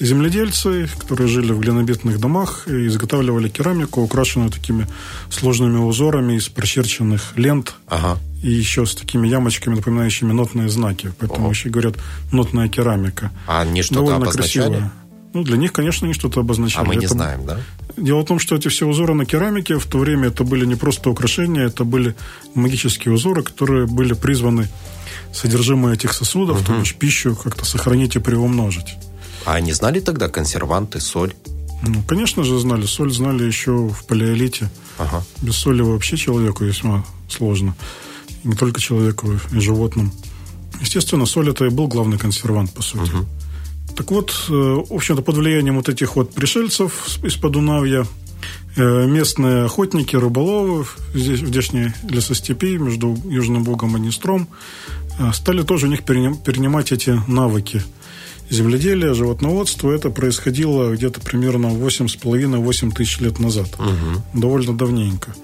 [0.00, 4.86] земледельцы, которые жили в глинобитных домах и изготавливали керамику, украшенную такими
[5.30, 7.74] сложными узорами из прочерченных лент.
[7.86, 11.12] Ага и еще с такими ямочками, напоминающими нотные знаки.
[11.18, 11.50] Поэтому О.
[11.50, 11.96] еще говорят
[12.32, 13.30] нотная керамика.
[13.46, 14.66] А они что-то Довольно обозначали?
[14.68, 14.92] Красивая.
[15.32, 16.84] Ну, для них, конечно, они что-то обозначали.
[16.84, 17.14] А мы не это...
[17.14, 17.60] знаем, да?
[17.96, 20.74] Дело в том, что эти все узоры на керамике в то время это были не
[20.74, 22.14] просто украшения, это были
[22.54, 24.68] магические узоры, которые были призваны
[25.32, 26.66] содержимое этих сосудов, угу.
[26.66, 28.96] то есть пищу как-то сохранить и приумножить.
[29.44, 31.34] А они знали тогда консерванты, соль?
[31.82, 32.84] Ну, конечно же, знали.
[32.86, 34.70] Соль знали еще в палеолите.
[34.98, 35.24] Ага.
[35.40, 37.74] Без соли вообще человеку весьма сложно
[38.44, 40.12] не только человеку, и животным.
[40.80, 43.10] Естественно, соль это и был главный консервант, по сути.
[43.10, 43.26] Угу.
[43.96, 48.06] Так вот, э, в общем-то, под влиянием вот этих вот пришельцев из Подунавья
[48.76, 54.48] э, местные охотники, рыболовы здесь, в здешней лесостепи между Южным Богом и Днестром
[55.18, 57.82] э, стали тоже у них перенимать эти навыки
[58.50, 59.92] земледелия, животноводства.
[59.92, 63.68] Это происходило где-то примерно 8,5-8 тысяч лет назад.
[63.78, 64.40] Угу.
[64.40, 65.34] Довольно давненько.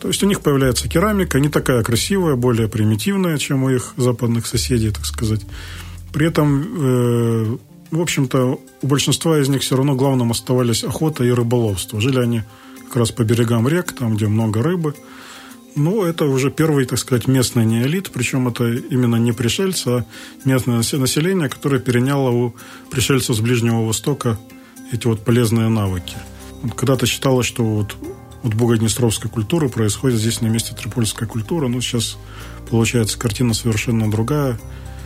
[0.00, 4.46] То есть у них появляется керамика, не такая красивая, более примитивная, чем у их западных
[4.46, 5.40] соседей, так сказать.
[6.12, 7.56] При этом, э,
[7.90, 12.00] в общем-то, у большинства из них все равно главным оставались охота и рыболовство.
[12.00, 12.42] Жили они
[12.88, 14.94] как раз по берегам рек, там, где много рыбы.
[15.76, 20.04] Но это уже первый, так сказать, местный неолит, причем это именно не пришельцы, а
[20.44, 22.54] местное население, которое переняло у
[22.90, 24.38] пришельцев с Ближнего Востока
[24.92, 26.16] эти вот полезные навыки.
[26.62, 27.96] Вот когда-то считалось, что вот
[28.44, 31.66] от Бугоднестровской культуры происходит здесь на месте трипольская культура.
[31.66, 32.18] Но сейчас
[32.70, 34.60] получается картина совершенно другая.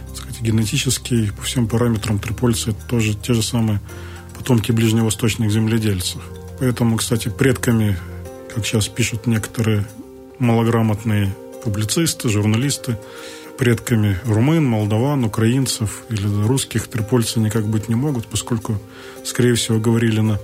[0.09, 3.81] Так сказать, генетически по всем параметрам трипольцы это тоже те же самые
[4.37, 6.20] потомки ближневосточных земледельцев.
[6.59, 7.96] Поэтому, кстати, предками,
[8.52, 9.87] как сейчас пишут некоторые
[10.38, 12.98] малограмотные публицисты, журналисты,
[13.59, 18.79] предками румын, молдаван, украинцев или русских трипольцы никак быть не могут, поскольку,
[19.24, 20.38] скорее всего, говорили на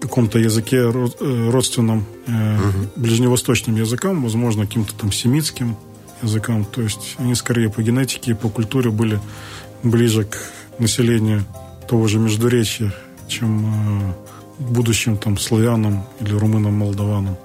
[0.00, 2.90] каком-то языке э, родственном э, угу.
[2.96, 5.76] ближневосточным языкам, возможно, каким-то там семитским
[6.22, 6.64] языкам.
[6.64, 9.20] То есть они скорее по генетике и по культуре были
[9.82, 10.38] ближе к
[10.78, 11.44] населению
[11.88, 12.92] того же Междуречья,
[13.28, 14.12] чем э,
[14.58, 17.36] будущим там славянам или румынам, молдаванам.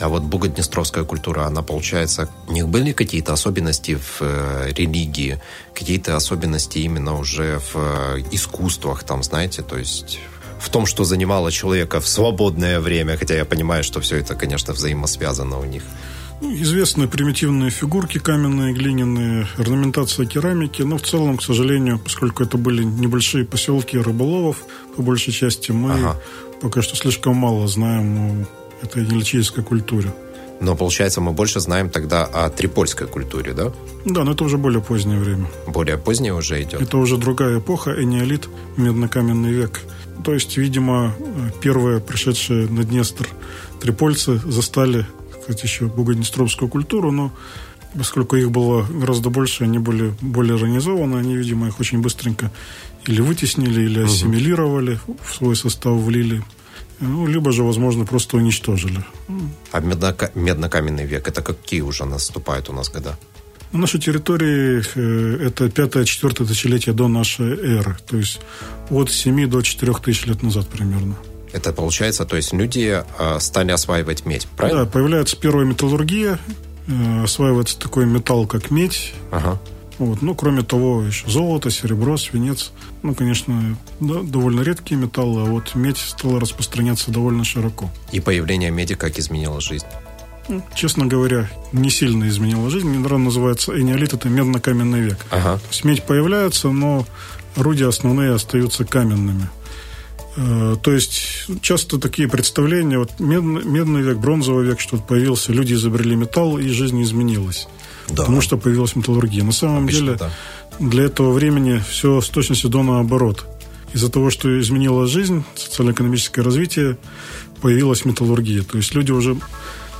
[0.00, 5.40] А вот бугоднестровская культура, она, получается, у них были какие-то особенности в э, религии,
[5.74, 10.18] какие-то особенности именно уже в э, искусствах, там, знаете, то есть
[10.58, 14.72] в том, что занимало человека в свободное время, хотя я понимаю, что все это, конечно,
[14.72, 15.82] взаимосвязано у них.
[16.40, 22.56] Ну, известны примитивные фигурки каменные, глиняные, орнаментация керамики, но в целом, к сожалению, поскольку это
[22.56, 24.64] были небольшие поселки рыболовов,
[24.96, 26.16] по большей части, мы ага.
[26.62, 28.46] пока что слишком мало знаем
[28.82, 30.12] этой нелечийской культуре.
[30.60, 33.72] Но, получается, мы больше знаем тогда о трипольской культуре, да?
[34.04, 35.46] Да, но это уже более позднее время.
[35.66, 36.82] Более позднее уже идет?
[36.82, 39.80] Это уже другая эпоха, энеолит, меднокаменный век.
[40.22, 41.14] То есть, видимо,
[41.62, 43.26] первые пришедшие на Днестр
[43.80, 45.06] трипольцы застали,
[45.40, 47.32] кстати, еще бугоднестровскую культуру, но
[47.94, 52.52] поскольку их было гораздо больше, они были более организованы, они, видимо, их очень быстренько
[53.06, 56.42] или вытеснили, или ассимилировали, в свой состав влили.
[57.00, 59.02] Ну, либо же, возможно, просто уничтожили.
[59.72, 63.16] А меднока- меднокаменный век, это какие уже наступают у нас года?
[63.72, 67.96] На нашей территории э, это пятое-четвертое тысячелетие до нашей эры.
[68.06, 68.40] То есть
[68.90, 71.14] от 7 до 4 тысяч лет назад примерно.
[71.52, 74.84] Это получается, то есть люди э, стали осваивать медь, правильно?
[74.84, 76.38] Да, появляется первая металлургия,
[76.86, 79.14] э, осваивается такой металл, как медь.
[79.30, 79.58] Ага.
[80.00, 80.22] Вот.
[80.22, 82.72] Ну, кроме того, еще золото, серебро, свинец.
[83.02, 87.90] Ну, конечно, да, довольно редкие металлы, а вот медь стала распространяться довольно широко.
[88.10, 89.84] И появление меди как изменило жизнь?
[90.48, 92.90] Ну, честно говоря, не сильно изменило жизнь.
[92.90, 95.18] Недаром называется энеолит, это медно-каменный век.
[95.28, 95.58] Ага.
[95.58, 97.06] То есть медь появляется, но
[97.54, 99.50] орудия основные остаются каменными.
[100.36, 105.74] Э, то есть часто такие представления, вот медный, медный век, бронзовый век, что появился, люди
[105.74, 107.68] изобрели металл, и жизнь изменилась
[108.10, 108.22] да.
[108.22, 109.44] потому что появилась металлургия.
[109.44, 110.30] На самом Обычно, деле да.
[110.78, 113.46] для этого времени все с точностью до наоборот.
[113.92, 116.96] Из-за того, что изменилась жизнь, социально-экономическое развитие,
[117.60, 118.62] появилась металлургия.
[118.62, 119.36] То есть люди уже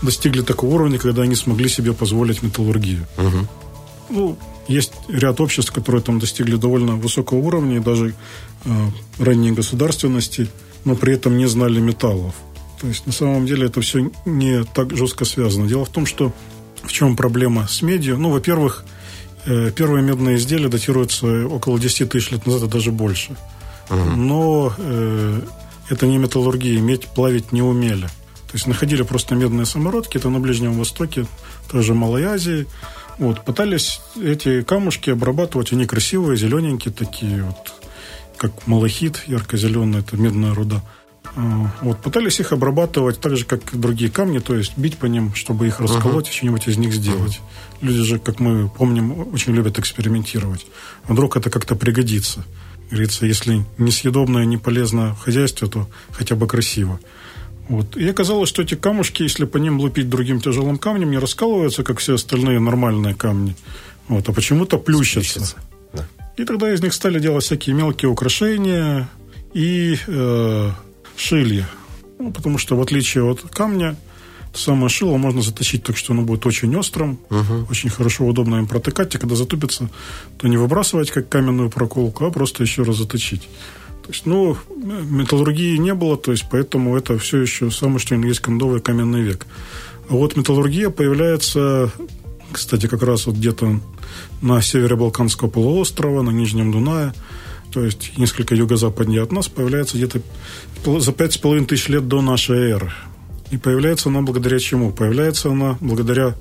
[0.03, 3.07] достигли такого уровня, когда они смогли себе позволить металлургию.
[3.19, 3.49] Угу.
[4.11, 8.15] Ну, есть ряд обществ, которые там достигли довольно высокого уровня, и даже
[8.65, 8.71] э,
[9.19, 10.49] ранней государственности,
[10.85, 12.35] но при этом не знали металлов.
[12.81, 15.67] То есть на самом деле это все не так жестко связано.
[15.67, 16.33] Дело в том, что
[16.83, 18.19] в чем проблема с медью?
[18.19, 18.85] Ну, во-первых,
[19.47, 23.37] э, первые медные изделия датируются около 10 тысяч лет назад, и даже больше.
[23.91, 23.99] Угу.
[23.99, 25.41] Но э,
[25.89, 28.07] это не металлургия, медь плавить не умели.
[28.51, 31.27] То есть находили просто медные самородки, это на Ближнем Востоке,
[31.71, 32.67] тоже Малой Азии.
[33.19, 37.75] Вот, пытались эти камушки обрабатывать, они красивые, зелененькие такие, вот,
[38.37, 40.83] как малахит, ярко-зеленый, это медная руда.
[41.37, 45.35] Вот, пытались их обрабатывать так же, как и другие камни, то есть бить по ним,
[45.35, 46.31] чтобы их расколоть uh-huh.
[46.31, 47.41] и что-нибудь из них сделать.
[47.41, 47.87] Uh-huh.
[47.87, 50.67] Люди же, как мы помним, очень любят экспериментировать.
[51.05, 52.45] А вдруг это как-то пригодится.
[52.91, 56.99] Говорится, если несъедобное, не полезно в хозяйстве, то хотя бы красиво.
[57.69, 57.97] Вот.
[57.97, 62.01] И оказалось, что эти камушки, если по ним лупить другим тяжелым камнем, не раскалываются, как
[62.01, 63.55] все остальные нормальные камни,
[64.09, 65.39] вот, а почему-то плющатся.
[65.39, 65.57] плющатся.
[65.93, 66.09] Да.
[66.37, 69.09] И тогда из них стали делать всякие мелкие украшения
[69.55, 70.71] и э,
[71.21, 71.69] шилья.
[72.19, 73.97] Ну, потому что в отличие от камня,
[74.55, 77.67] самое шило можно заточить так, что оно будет очень острым, угу.
[77.71, 79.89] очень хорошо, удобно им протыкать, и когда затупится,
[80.39, 83.49] то не выбрасывать как каменную проколку, а просто еще раз заточить.
[84.03, 88.41] То есть, ну, металлургии не было, то есть, поэтому это все еще самое, что есть
[88.41, 89.47] кондовый каменный век.
[90.09, 91.93] А вот металлургия появляется,
[92.51, 93.79] кстати, как раз вот где-то
[94.43, 97.15] на севере Балканского полуострова, на Нижнем Дунае,
[97.73, 100.21] то есть несколько юго-западнее от нас, появляется где-то
[101.01, 102.93] за пять с половиной тысяч лет до нашей эры.
[103.51, 104.93] И появляется она благодаря чему?
[104.93, 106.35] Появляется она благодаря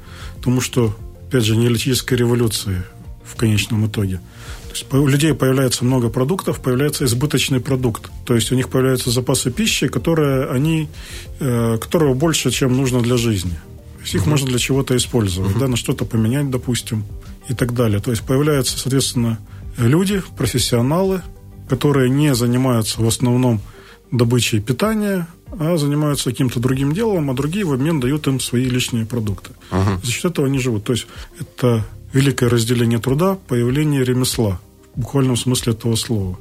[0.43, 0.95] тому, что,
[1.27, 2.83] опять же, неолитической революции
[3.23, 4.21] в конечном итоге.
[4.69, 8.11] То есть у людей появляется много продуктов, появляется избыточный продукт.
[8.25, 10.87] То есть у них появляются запасы пищи, которые они,
[11.39, 13.59] э, которого больше, чем нужно для жизни.
[13.97, 14.29] То есть их uh-huh.
[14.29, 15.59] можно для чего-то использовать, uh-huh.
[15.59, 17.03] да, на что-то поменять, допустим,
[17.47, 17.99] и так далее.
[17.99, 19.39] То есть появляются, соответственно,
[19.79, 21.21] люди, профессионалы,
[21.67, 23.61] которые не занимаются в основном
[24.11, 29.05] добычей питания, а занимаются каким-то другим делом, а другие в обмен дают им свои личные
[29.05, 29.51] продукты.
[29.71, 29.99] Ага.
[30.03, 30.83] За счет этого они живут.
[30.83, 31.07] То есть
[31.39, 34.59] это великое разделение труда, появление ремесла
[34.95, 36.37] в буквальном смысле этого слова.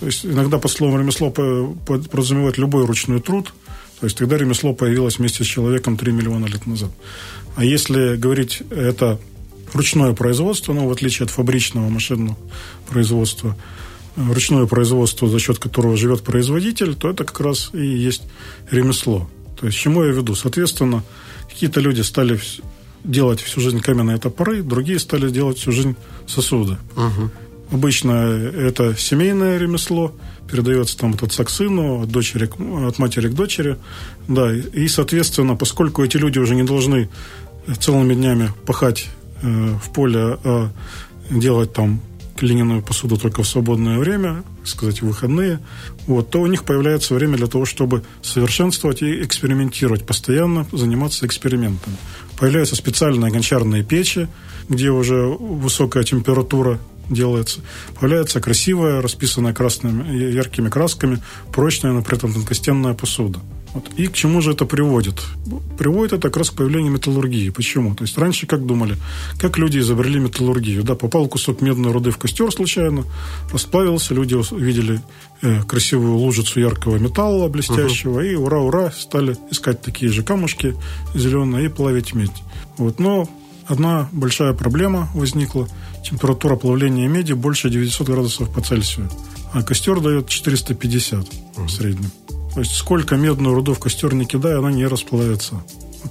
[0.00, 3.52] То есть иногда под словом ремесло подразумевает любой ручной труд.
[4.00, 6.90] То есть тогда ремесло появилось вместе с человеком 3 миллиона лет назад.
[7.56, 9.18] А если говорить это
[9.74, 12.36] ручное производство, ну, в отличие от фабричного машинного
[12.88, 13.56] производства,
[14.16, 18.22] ручное производство, за счет которого живет производитель, то это как раз и есть
[18.70, 19.28] ремесло.
[19.60, 20.34] То есть, чему я веду?
[20.34, 21.02] Соответственно,
[21.48, 22.40] какие-то люди стали
[23.02, 26.78] делать всю жизнь каменные топоры, другие стали делать всю жизнь сосуды.
[26.96, 27.30] Угу.
[27.72, 30.14] Обычно это семейное ремесло,
[30.50, 32.48] передается там от отца к сыну, от, дочери,
[32.86, 33.78] от матери к дочери.
[34.28, 37.08] Да, и, соответственно, поскольку эти люди уже не должны
[37.80, 39.08] целыми днями пахать
[39.42, 40.70] в поле, а
[41.30, 42.00] делать там
[42.36, 45.60] глиняную посуду только в свободное время, сказать, в выходные,
[46.06, 51.96] вот, то у них появляется время для того, чтобы совершенствовать и экспериментировать, постоянно заниматься экспериментами.
[52.38, 54.28] Появляются специальные гончарные печи,
[54.68, 57.60] где уже высокая температура делается.
[57.98, 63.40] Появляется красивая, расписанная красными, яркими красками, прочная, но при этом тонкостенная посуда.
[63.74, 63.90] Вот.
[63.96, 65.20] И к чему же это приводит?
[65.76, 67.50] Приводит это как раз к появлению металлургии.
[67.50, 67.94] Почему?
[67.96, 68.96] То есть раньше как думали?
[69.40, 70.84] Как люди изобрели металлургию?
[70.84, 73.04] Да, попал кусок медной руды в костер случайно,
[73.52, 75.00] расплавился, люди увидели
[75.42, 78.32] э, красивую лужицу яркого металла блестящего, uh-huh.
[78.32, 80.76] и ура-ура, стали искать такие же камушки
[81.14, 82.44] зеленые и плавить медь.
[82.78, 83.00] Вот.
[83.00, 83.28] Но
[83.66, 85.68] одна большая проблема возникла.
[86.08, 89.10] Температура плавления меди больше 900 градусов по Цельсию,
[89.52, 91.66] а костер дает 450 uh-huh.
[91.66, 92.10] в среднем.
[92.54, 95.64] То есть сколько медную руду в костер не кидай, она не расплавится.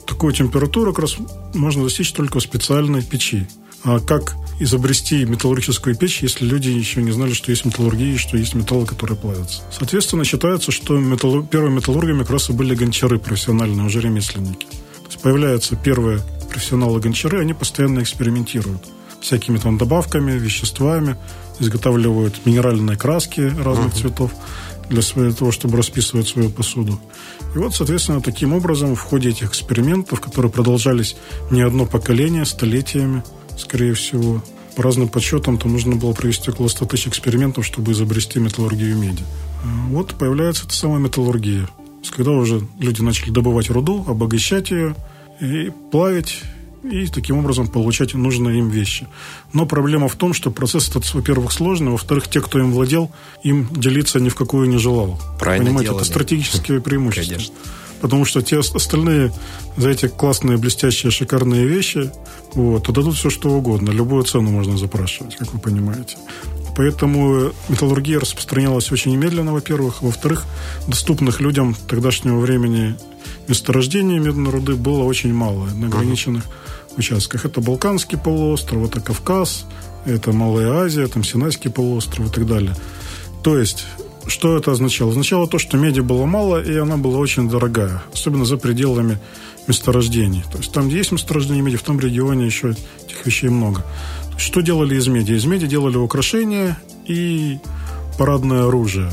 [0.05, 1.15] Такую температуру как раз
[1.53, 3.47] можно достичь только в специальной печи.
[3.83, 8.37] А как изобрести металлургическую печь, если люди еще не знали, что есть металлургия и что
[8.37, 9.61] есть металлы, которые плавятся.
[9.71, 11.43] Соответственно, считается, что металл...
[11.43, 14.65] первыми металлургами как раз и были гончары профессиональные, уже ремесленники.
[14.65, 18.83] То есть появляются первые профессионалы-гончары, они постоянно экспериментируют
[19.21, 21.15] всякими там добавками, веществами,
[21.59, 24.01] изготавливают минеральные краски разных uh-huh.
[24.01, 24.31] цветов
[24.93, 26.99] для того, чтобы расписывать свою посуду.
[27.55, 31.15] И вот, соответственно, таким образом в ходе этих экспериментов, которые продолжались
[31.51, 33.23] не одно поколение, столетиями,
[33.57, 34.43] скорее всего,
[34.75, 39.23] по разным подсчетам, то нужно было провести около 100 тысяч экспериментов, чтобы изобрести металлургию меди.
[39.63, 41.67] А вот появляется эта самая металлургия.
[42.15, 44.95] Когда уже люди начали добывать руду, обогащать ее
[45.39, 46.41] и плавить,
[46.83, 49.07] и таким образом получать нужные им вещи.
[49.53, 53.11] Но проблема в том, что процесс этот, во-первых, сложный, во-вторых, те, кто им владел,
[53.43, 55.19] им делиться ни в какую не желал.
[55.39, 56.03] Правильно Понимаете, делали.
[56.03, 57.35] это стратегические преимущества.
[57.35, 57.55] Конечно.
[58.01, 59.31] Потому что те остальные
[59.77, 62.11] за эти классные, блестящие, шикарные вещи
[62.53, 63.91] вот, отдадут все, что угодно.
[63.91, 66.17] Любую цену можно запрашивать, как вы понимаете.
[66.75, 70.01] Поэтому металлургия распространялась очень медленно, во-первых.
[70.01, 70.45] Во-вторых,
[70.87, 72.95] доступных людям тогдашнего времени
[73.47, 76.97] месторождений медной руды было очень мало на ограниченных uh-huh.
[76.99, 77.45] участках.
[77.45, 79.65] Это Балканский полуостров, это Кавказ,
[80.05, 82.75] это Малая Азия, там Синайский полуостров и так далее.
[83.43, 83.85] То есть,
[84.27, 85.11] что это означало?
[85.11, 89.19] Означало то, что меди было мало, и она была очень дорогая, особенно за пределами
[89.67, 90.43] месторождений.
[90.51, 93.85] То есть, там, где есть месторождение меди, в том регионе еще этих вещей много.
[94.37, 95.33] Что делали из меди?
[95.33, 97.59] Из меди делали украшения и
[98.17, 99.11] парадное оружие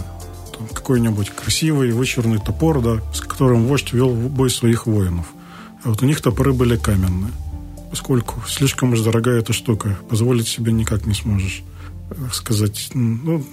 [0.75, 5.27] какой-нибудь красивый вычурный топор, да, с которым вождь вел бой своих воинов.
[5.85, 7.33] А вот у них топоры были каменные.
[7.91, 11.63] Поскольку слишком уж дорогая эта штука, позволить себе никак не сможешь.
[12.09, 13.45] Так сказать, ну,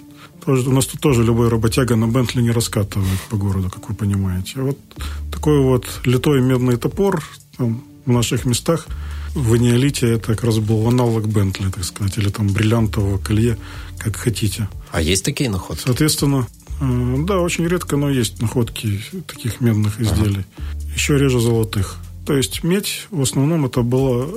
[0.46, 3.96] тоже, у нас тут тоже любой работяга на Бентли не раскатывает по городу, как вы
[3.96, 4.54] понимаете.
[4.58, 4.80] А вот
[5.32, 7.24] такой вот литой медный топор
[7.58, 8.88] там, в наших местах
[9.38, 13.58] в неолите это как раз был аналог Бентли, так сказать, или там бриллиантового колье,
[13.98, 14.68] как хотите.
[14.92, 15.84] А есть такие находки?
[15.84, 16.48] Соответственно,
[16.80, 20.46] да, очень редко, но есть находки таких медных изделий.
[20.58, 20.94] Ага.
[20.94, 21.98] Еще реже золотых.
[22.26, 24.28] То есть медь в основном это, было,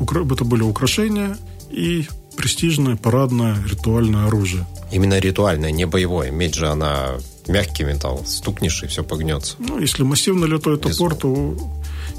[0.00, 1.36] это были украшения
[1.70, 4.66] и престижное, парадное, ритуальное оружие.
[4.92, 6.30] Именно ритуальное, не боевое.
[6.30, 8.24] Медь же она мягкий металл.
[8.26, 9.56] Стукнешь, и все погнется.
[9.58, 11.56] Ну, если массивно литой топор, то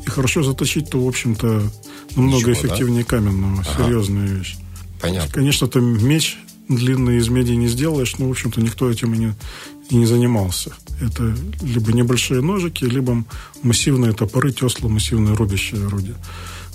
[0.06, 1.64] и хорошо заточить, то, в общем-то,
[2.16, 3.10] намного Ничего, эффективнее да?
[3.10, 3.62] каменного.
[3.68, 3.84] Ага.
[3.84, 4.56] Серьезная вещь.
[5.02, 5.32] Понятно.
[5.32, 6.38] Конечно, там меч
[6.70, 9.34] длинные из меди не сделаешь, но, в общем-то, никто этим и не,
[9.90, 10.74] и не занимался.
[11.02, 13.24] Это либо небольшие ножики, либо
[13.62, 16.16] массивные топоры, тесла, массивные рубящие орудия.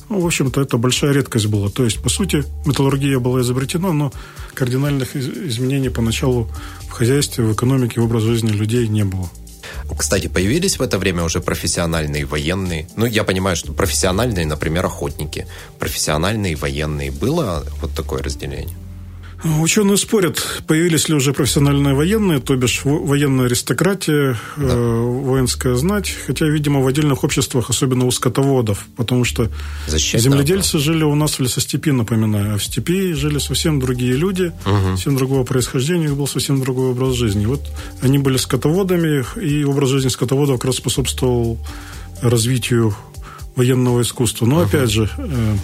[0.08, 1.70] Ну, в общем-то, это большая редкость была.
[1.70, 4.12] То есть, по сути, металлургия была изобретена, но
[4.54, 6.48] кардинальных изменений поначалу
[6.88, 9.30] в хозяйстве, в экономике, в образ жизни людей не было.
[9.96, 12.88] Кстати, появились в это время уже профессиональные военные.
[12.96, 15.46] Ну, я понимаю, что профессиональные, например, охотники.
[15.78, 17.11] Профессиональные военные.
[17.11, 18.76] Было вот такое разделение?
[19.42, 24.64] Ученые спорят, появились ли уже профессиональные военные, то бишь военная аристократия, да.
[24.64, 29.50] э, воинская знать, хотя, видимо, в отдельных обществах, особенно у скотоводов, потому что
[29.87, 30.78] Защита, земледельцы да.
[30.80, 34.97] жили у нас в лесостепи, напоминаю, а в степи жили совсем другие люди, угу.
[34.97, 37.47] совсем другого происхождения, у них был совсем другой образ жизни.
[37.47, 37.62] Вот
[38.03, 41.59] они были скотоводами, и образ жизни скотоводов как раз способствовал
[42.20, 42.95] развитию
[43.57, 44.45] военного искусства.
[44.45, 44.64] Но, угу.
[44.64, 45.57] опять же, э,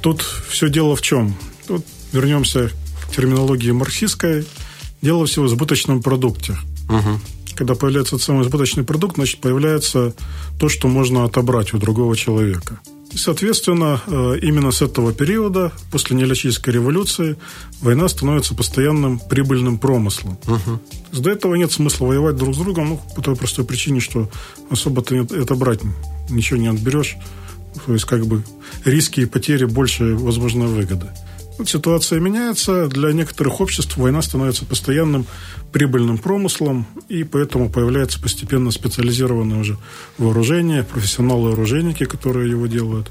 [0.00, 1.34] тут все дело в чем?
[1.66, 2.70] Тут вернемся
[3.14, 4.44] терминологии марксистской,
[5.02, 6.56] дело всего в избыточном продукте.
[6.88, 7.20] Угу.
[7.54, 10.14] Когда появляется самый избыточный продукт, значит, появляется
[10.58, 12.80] то, что можно отобрать у другого человека.
[13.12, 17.36] И, соответственно, э, именно с этого периода, после Неолитической революции,
[17.82, 20.38] война становится постоянным прибыльным промыслом.
[20.46, 21.20] Угу.
[21.20, 24.30] До этого нет смысла воевать друг с другом, ну, по той простой причине, что
[24.70, 25.80] особо ты это брать
[26.30, 27.16] ничего не отберешь.
[27.86, 28.44] То есть, как бы,
[28.84, 31.08] риски и потери больше возможной выгоды.
[31.58, 32.88] Вот ситуация меняется.
[32.88, 35.26] Для некоторых обществ война становится постоянным
[35.72, 39.78] прибыльным промыслом, и поэтому появляется постепенно специализированное уже
[40.18, 43.10] вооружение, профессионалы-оружейники, которые его делают.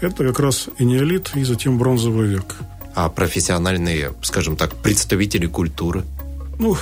[0.00, 2.56] Это как раз и неолит, и затем бронзовый век.
[2.94, 6.04] А профессиональные, скажем так, представители культуры?
[6.58, 6.76] Ну,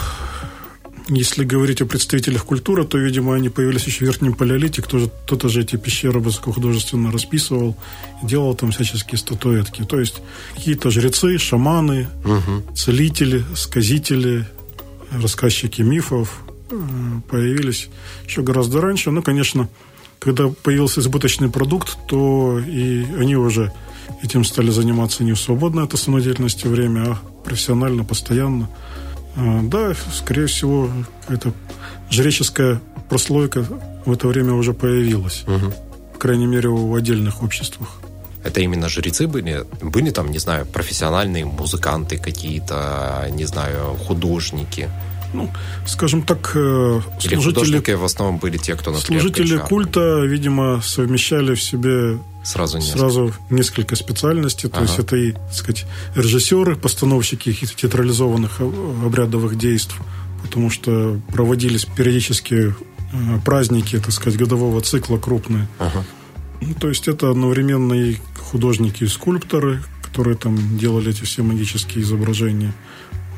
[1.17, 4.81] если говорить о представителях культуры, то, видимо, они появились еще в Верхнем Палеолите.
[4.81, 7.77] Кто-то, кто же эти пещеры высокохудожественно расписывал
[8.23, 9.83] делал там всяческие статуэтки.
[9.83, 10.23] То есть
[10.55, 12.75] какие-то жрецы, шаманы, угу.
[12.75, 14.47] целители, сказители,
[15.11, 16.43] рассказчики мифов
[17.29, 17.89] появились
[18.27, 19.11] еще гораздо раньше.
[19.11, 19.69] Ну, конечно,
[20.21, 23.73] когда появился избыточный продукт, то и они уже
[24.23, 28.69] этим стали заниматься не в свободное от основной деятельности время, а профессионально, постоянно.
[29.37, 30.91] А, да, скорее всего,
[31.29, 31.53] эта
[32.11, 33.65] жреческая прослойка
[34.05, 35.45] в это время уже появилась.
[35.47, 35.73] Угу.
[36.15, 38.01] По крайней мере, в отдельных обществах.
[38.43, 39.65] Это именно жрецы были?
[39.83, 44.89] Были там, не знаю, профессиональные музыканты какие-то, не знаю, художники?
[45.33, 45.51] Ну,
[45.87, 47.95] скажем так, э, Или служители...
[47.95, 53.35] в основном были те, кто, например, Служители культа, видимо, совмещали в себе сразу несколько, сразу
[53.51, 54.69] несколько специальностей.
[54.69, 54.79] Ага.
[54.79, 59.99] То есть это и, так сказать, режиссеры, постановщики театрализованных обрядовых действий,
[60.43, 62.75] потому что проводились периодически
[63.13, 65.69] э, праздники, так сказать, годового цикла крупные.
[65.79, 66.05] Ага.
[66.61, 72.05] Ну, то есть это одновременно и художники, и скульпторы, которые там делали эти все магические
[72.05, 72.75] изображения.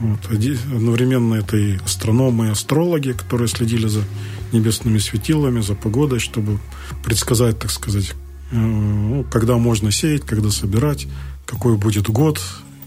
[0.03, 0.19] Вот.
[0.33, 4.03] Одновременно это и астрономы, и астрологи, которые следили за
[4.51, 6.59] небесными светилами, за погодой, чтобы
[7.05, 8.13] предсказать, так сказать,
[8.51, 11.07] э, ну, когда можно сеять, когда собирать,
[11.47, 12.41] какой будет год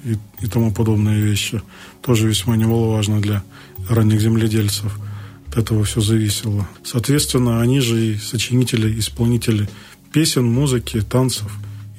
[0.04, 1.62] и, и тому подобные вещи.
[2.02, 3.44] Тоже весьма немаловажно для
[3.88, 5.00] ранних земледельцев.
[5.48, 6.68] От этого все зависело.
[6.84, 9.70] Соответственно, они же и сочинители, исполнители
[10.12, 11.50] песен, музыки, танцев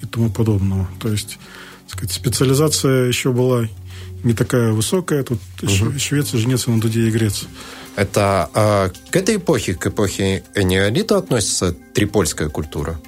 [0.03, 0.87] и тому подобного.
[1.01, 1.39] То есть,
[1.89, 3.67] сказать, специализация еще была
[4.25, 5.23] не такая высокая.
[5.23, 5.99] Тут угу.
[5.99, 7.49] Швеция женится на Дуде и Греции.
[7.97, 13.01] Это а, к этой эпохе, к эпохе неолита относится трипольская культура?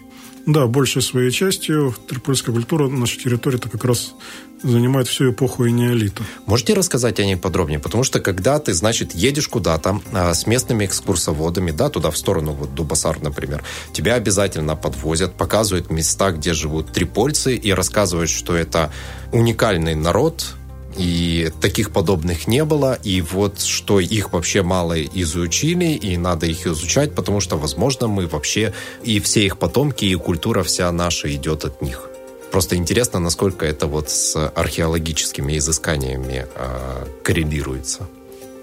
[0.46, 4.14] Да, большей своей частью трипольская культура на нашей территории это как раз
[4.62, 6.22] занимает всю эпоху и неолита.
[6.46, 7.78] Можете рассказать о ней подробнее?
[7.78, 12.52] Потому что когда ты, значит, едешь куда-то а, с местными экскурсоводами, да, туда в сторону,
[12.52, 18.90] вот Дубасар, например, тебя обязательно подвозят, показывают места, где живут трипольцы и рассказывают, что это
[19.32, 20.54] уникальный народ,
[20.98, 26.66] и таких подобных не было, и вот что их вообще мало изучили, и надо их
[26.66, 28.74] изучать, потому что, возможно, мы вообще,
[29.04, 32.10] и все их потомки, и культура вся наша идет от них.
[32.50, 38.08] Просто интересно, насколько это вот с археологическими изысканиями э, коррелируется.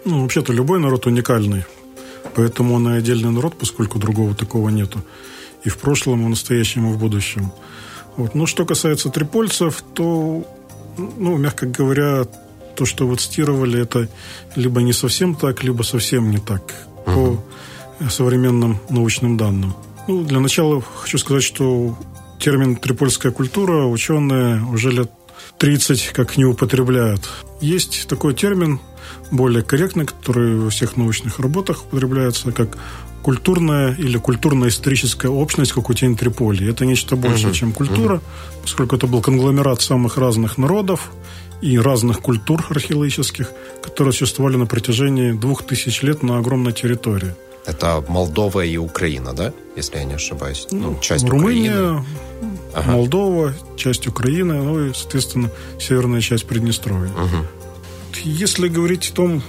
[0.03, 1.63] Ну, вообще-то любой народ уникальный,
[2.35, 5.01] поэтому он и отдельный народ, поскольку другого такого нету.
[5.63, 7.51] И в прошлом, и в настоящем, и в будущем.
[8.17, 8.35] Вот.
[8.35, 10.45] Ну, что касается трипольцев, то
[10.97, 12.25] ну, мягко говоря,
[12.75, 14.07] то, что вы цитировали, это
[14.55, 16.61] либо не совсем так, либо совсем не так
[17.05, 17.39] uh-huh.
[17.99, 19.73] по современным научным данным.
[20.07, 21.97] Ну, для начала хочу сказать, что
[22.39, 25.11] термин «трипольская культура» ученые уже лет
[25.57, 27.29] 30 как не употребляют.
[27.61, 28.79] Есть такой термин,
[29.31, 32.77] более корректный, который во всех научных работах употребляется, как
[33.21, 36.69] культурная или культурно-историческая общность, как у тень Триполи.
[36.69, 37.55] Это нечто большее, uh-huh.
[37.55, 38.61] чем культура, uh-huh.
[38.61, 41.11] поскольку это был конгломерат самых разных народов
[41.61, 43.49] и разных культур археологических,
[43.81, 47.33] которые существовали на протяжении двух тысяч лет на огромной территории.
[47.65, 50.67] Это Молдова и Украина, да, если я не ошибаюсь?
[50.71, 52.05] Ну, ну часть Румыния, Украины.
[52.73, 52.91] Ага.
[52.91, 55.49] Молдова, часть Украины, ну и, соответственно,
[55.79, 57.09] северная часть Приднестровья.
[57.09, 57.45] Угу.
[58.23, 59.43] Если говорить о том,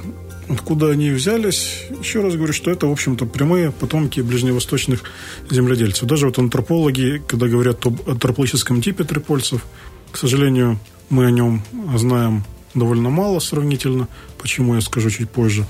[0.49, 5.03] откуда они взялись, еще раз говорю, что это, в общем-то, прямые потомки ближневосточных
[5.51, 6.09] земледельцев.
[6.09, 9.65] Даже вот антропологи, когда говорят об антропологическом типе трипольцев,
[10.13, 10.79] к сожалению,
[11.11, 11.63] мы о нем
[11.97, 12.45] знаем
[12.75, 14.09] довольно мало сравнительно,
[14.39, 15.67] почему я скажу чуть позже.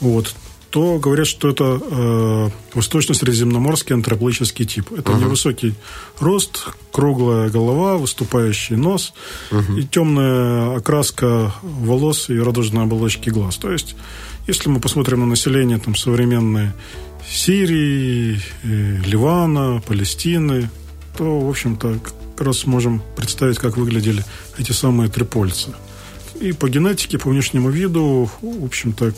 [0.00, 0.34] Вот
[0.70, 4.92] то говорят, что это э, восточно-средиземноморский антропологический тип.
[4.92, 5.20] Это uh-huh.
[5.20, 5.74] невысокий
[6.18, 9.14] рост, круглая голова, выступающий нос
[9.50, 9.80] uh-huh.
[9.80, 13.56] и темная окраска волос и радужной оболочки глаз.
[13.56, 13.96] То есть,
[14.46, 16.72] если мы посмотрим на население там, современной
[17.28, 20.70] Сирии, э, Ливана, Палестины,
[21.16, 21.98] то, в общем-то,
[22.36, 24.24] как раз можем представить, как выглядели
[24.58, 25.70] эти самые трипольцы.
[26.40, 29.14] И по генетике, по внешнему виду, в общем-то,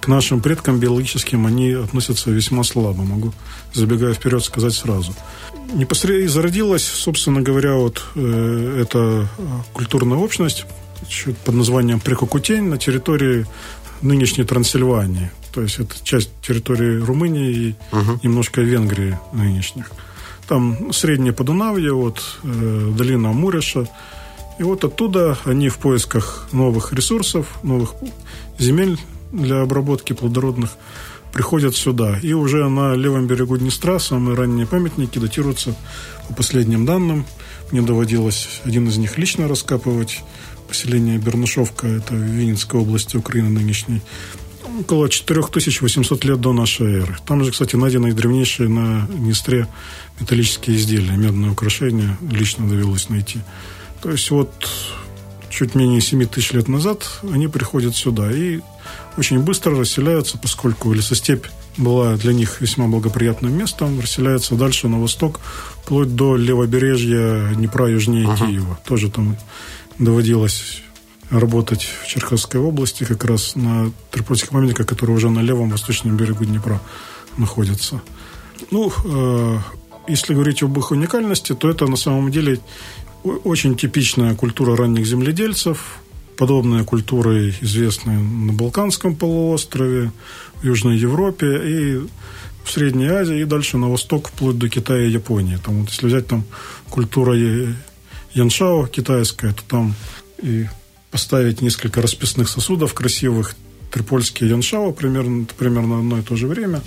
[0.00, 3.32] к нашим предкам биологическим они относятся весьма слабо, могу,
[3.74, 5.14] забегая вперед, сказать сразу.
[5.72, 9.28] Непосредственно зародилась, собственно говоря, вот э, эта
[9.72, 10.66] культурная общность
[11.44, 13.46] под названием Прикокутень на территории
[14.02, 15.30] нынешней Трансильвании.
[15.52, 18.20] То есть это часть территории Румынии и угу.
[18.22, 19.90] немножко Венгрии нынешних.
[20.48, 23.88] Там среднее Подунавье, вот э, долина Муреша.
[24.58, 27.94] И вот оттуда они в поисках новых ресурсов, новых
[28.58, 28.98] земель
[29.32, 30.70] для обработки плодородных
[31.32, 32.18] приходят сюда.
[32.22, 35.74] И уже на левом берегу Днестра самые ранние памятники датируются
[36.28, 37.24] по последним данным.
[37.70, 40.20] Мне доводилось один из них лично раскапывать.
[40.68, 44.02] Поселение Бернушевка, это в Винницкой области Украины нынешней.
[44.78, 47.16] Около 4800 лет до нашей эры.
[47.26, 49.66] Там же, кстати, найдены древнейшие на Днестре
[50.20, 53.40] металлические изделия, медные украшения лично довелось найти.
[54.00, 54.52] То есть вот
[55.50, 58.60] чуть менее 7 тысяч лет назад они приходят сюда и
[59.16, 65.40] очень быстро расселяются, поскольку лесостепь была для них весьма благоприятным местом, расселяются дальше на восток,
[65.82, 68.46] вплоть до левобережья Днепра южнее ага.
[68.46, 68.78] Киева.
[68.84, 69.36] Тоже там
[69.98, 70.82] доводилось
[71.30, 76.44] работать в Черкасской области, как раз на Трипольских памятниках, которые уже на левом восточном берегу
[76.44, 76.80] Днепра
[77.36, 78.02] находятся.
[78.70, 79.58] Ну, э,
[80.08, 82.60] если говорить об их уникальности, то это на самом деле
[83.22, 85.99] очень типичная культура ранних земледельцев,
[86.40, 90.10] подобные культуры известны на Балканском полуострове,
[90.54, 91.96] в Южной Европе и
[92.64, 95.58] в Средней Азии, и дальше на восток, вплоть до Китая и Японии.
[95.62, 96.44] Там, вот, если взять там
[96.88, 97.34] культура
[98.32, 99.94] Яншао китайская, то там
[100.42, 100.66] и
[101.10, 103.54] поставить несколько расписных сосудов красивых,
[103.90, 106.80] Трипольский Яншао примерно, примерно одно и то же время,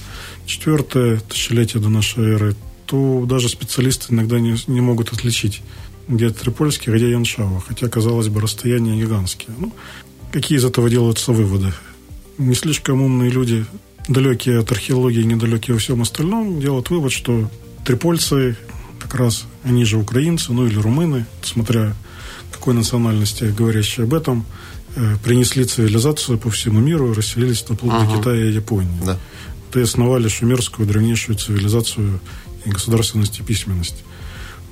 [0.48, 2.56] четвертое тысячелетие до нашей эры,
[2.88, 5.62] то даже специалисты иногда не, не могут отличить
[6.08, 7.62] где Трипольский, где Яншава.
[7.62, 9.56] Хотя, казалось бы, расстояния гигантские.
[9.58, 9.74] Ну,
[10.32, 11.74] какие из этого делаются выводы?
[12.38, 13.66] Не слишком умные люди,
[14.08, 17.50] далекие от археологии, недалекие во всем остальном, делают вывод, что
[17.86, 18.58] трипольцы,
[19.00, 21.96] как раз они же украинцы, ну или румыны, смотря
[22.52, 24.46] какой национальности, говорящие об этом,
[24.96, 28.06] э, принесли цивилизацию по всему миру и расселились вплоть ага.
[28.06, 29.02] до Китая и Японии.
[29.06, 29.18] Да.
[29.76, 32.20] И основали шумерскую древнейшую цивилизацию
[32.66, 34.04] и государственность и письменность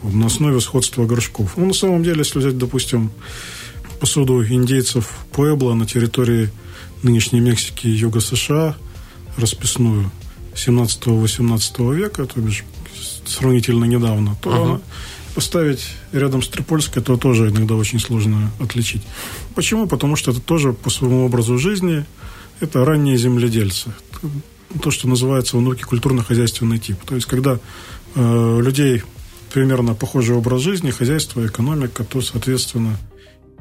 [0.04, 1.54] на основе сходства горшков.
[1.58, 3.12] Ну, на самом деле, если взять, допустим,
[4.00, 6.50] посуду индейцев Пуэбло на территории
[7.04, 8.76] нынешней Мексики и Юга США,
[9.38, 10.12] расписную
[10.56, 12.64] 17-18 века, то бишь
[13.26, 14.82] сравнительно недавно, то uh-huh.
[15.36, 19.04] поставить рядом с Трипольской, то тоже иногда очень сложно отличить.
[19.56, 19.88] Почему?
[19.88, 22.06] Потому что это тоже по своему образу жизни,
[22.60, 23.92] это ранние земледельцы.
[24.82, 26.98] То, что называется внуки культурно-хозяйственный тип.
[27.06, 27.60] То есть, когда
[28.16, 29.04] э, людей
[29.52, 32.98] примерно похожий образ жизни, хозяйство, экономика, то, соответственно,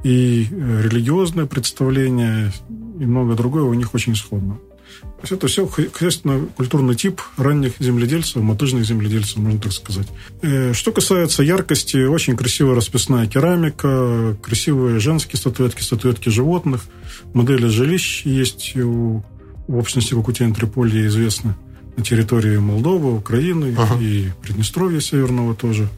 [0.03, 4.59] и э, религиозное представление, и много другое у них очень сходно.
[5.01, 10.09] То есть это все хозяйственно-культурный тип ранних земледельцев, мотыжных земледельцев, можно так сказать.
[10.43, 16.87] Э, что касается яркости, очень красивая расписная керамика, красивые женские статуэтки, статуэтки животных,
[17.35, 19.23] модели жилищ есть у,
[19.69, 21.55] в общности Кукутин Триполье известны
[22.01, 24.01] на территории Молдовы, Украины ага.
[24.01, 25.89] и Приднестровья Северного тоже.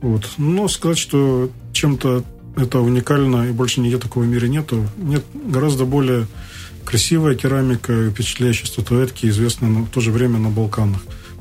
[0.00, 0.28] Вот.
[0.38, 2.24] Но сказать, что чем-то
[2.56, 4.86] это уникально и больше нигде такого в мире нету.
[4.96, 6.26] Нет гораздо более
[6.84, 11.00] красивая керамика, впечатляющие статуэтки, известные в то же время на Балканах.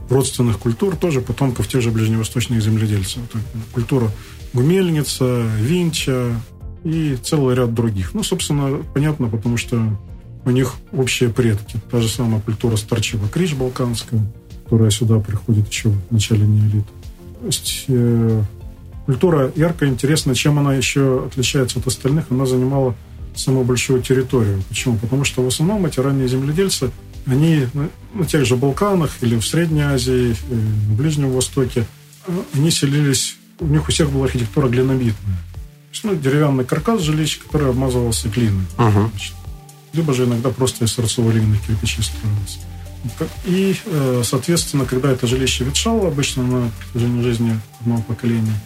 [0.10, 3.20] Родственных культур тоже потомков тех же ближневосточных земледельцев.
[3.30, 3.40] Это
[3.72, 4.12] культура
[4.54, 6.36] Гумельница, Винча
[6.84, 8.14] и целый ряд других.
[8.14, 9.98] Ну, собственно, понятно, потому что
[10.46, 11.80] у них общие предки.
[11.90, 14.22] Та же самая культура старчего крич балканская,
[14.64, 16.88] которая сюда приходит еще в начале неолита.
[17.42, 18.44] То есть э,
[19.06, 20.36] культура яркая, интересная.
[20.36, 22.26] Чем она еще отличается от остальных?
[22.30, 22.96] Она занимала
[23.36, 24.62] самую большую территорию.
[24.68, 24.98] Почему?
[24.98, 26.92] Потому что в основном эти ранние земледельцы,
[27.26, 27.68] они
[28.14, 31.86] на тех же Балканах или в Средней Азии, э, в Ближнем Востоке,
[32.28, 35.38] э, они селились, у них у всех была архитектура глинобитная.
[35.38, 38.66] То есть, ну, деревянный каркас жилищ, который обмазывался глиной.
[38.78, 39.10] Uh-huh
[39.94, 42.60] либо же иногда просто из сырцово-ливных кирпичей строилось.
[43.46, 48.60] И, э, соответственно, когда это жилище ветшало, обычно на протяжении жизни одного поколения,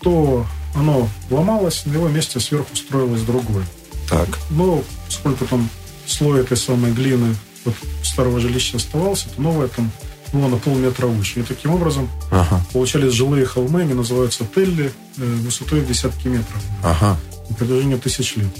[0.00, 3.64] то оно ломалось, на его месте сверху строилось другое.
[4.08, 4.28] Так.
[4.50, 5.68] Но сколько там
[6.06, 9.90] слой этой самой глины вот старого жилища оставался, то новое там
[10.32, 11.40] было на полметра выше.
[11.40, 12.64] И таким образом ага.
[12.72, 16.62] получались жилые холмы, они называются телли, э, высотой в десятки метров.
[16.82, 17.18] Ага.
[17.50, 18.50] На протяжении тысяч лет.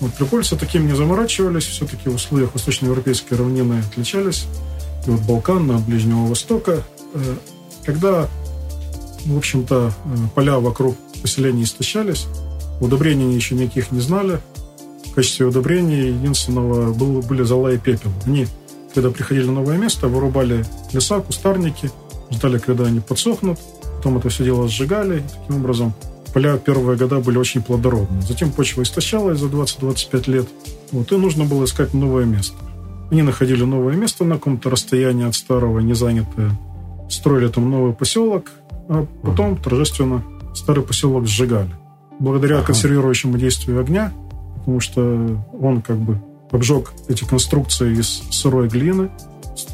[0.00, 4.46] Вот прикольцы таким не заморачивались, все-таки в условиях восточноевропейской равнины отличались.
[5.06, 6.82] И вот Балкана, Ближнего Востока.
[7.14, 7.36] Э,
[7.84, 8.28] когда,
[9.26, 12.26] в общем-то, э, поля вокруг поселений истощались,
[12.80, 14.40] удобрений еще никаких не знали,
[15.10, 18.10] в качестве удобрения единственного был, были зола и пепел.
[18.24, 18.46] Они,
[18.94, 21.90] когда приходили на новое место, вырубали леса, кустарники,
[22.30, 23.58] ждали, когда они подсохнут,
[23.96, 25.94] потом это все дело сжигали, таким образом
[26.32, 28.22] поля первые года были очень плодородные.
[28.22, 30.48] Затем почва истощалась за 20-25 лет,
[30.92, 32.56] вот, и нужно было искать новое место.
[33.10, 36.58] Они находили новое место на каком-то расстоянии от старого, незанятое,
[37.08, 38.50] строили там новый поселок,
[38.88, 40.22] а потом торжественно
[40.54, 41.74] старый поселок сжигали.
[42.18, 42.66] Благодаря ага.
[42.66, 44.12] консервирующему действию огня,
[44.58, 46.20] потому что он как бы
[46.50, 49.10] обжег эти конструкции из сырой глины,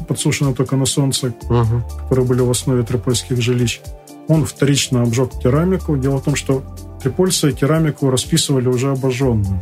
[0.07, 1.83] подсушенной только на солнце, ага.
[2.03, 3.81] которые были в основе трипольских жилищ.
[4.27, 5.97] Он вторично обжег керамику.
[5.97, 6.63] Дело в том, что
[7.01, 9.61] трипольцы керамику расписывали уже обожженную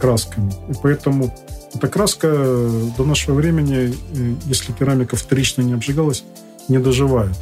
[0.00, 0.52] красками.
[0.68, 1.32] И поэтому
[1.74, 2.28] эта краска
[2.96, 6.24] до нашего времени, э, если керамика вторично не обжигалась,
[6.68, 7.36] не доживает.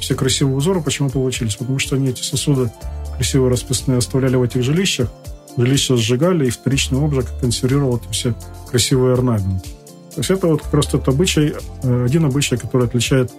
[0.00, 1.56] Все красивые узоры почему получились?
[1.56, 2.70] Потому что они эти сосуды
[3.16, 5.10] красиво расписные оставляли в этих жилищах,
[5.56, 8.34] жилища сжигали, и вторичный обжиг консервировал эти все
[8.70, 9.68] красивые орнаменты.
[10.14, 13.30] То есть это вот как раз тот обычай, э, один обычай, который отличает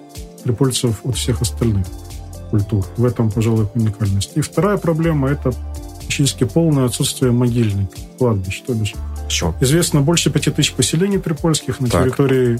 [0.44, 1.88] припольцев от всех остальных
[2.50, 2.86] культур.
[2.98, 4.32] В этом, пожалуй, уникальность.
[4.36, 5.52] И вторая проблема– это
[6.00, 8.96] практически полное отсутствие могильников, кладбищ, то бишь.
[9.26, 9.54] Почему?
[9.60, 12.04] Известно больше пяти тысяч поселений трипольских на так.
[12.04, 12.60] территории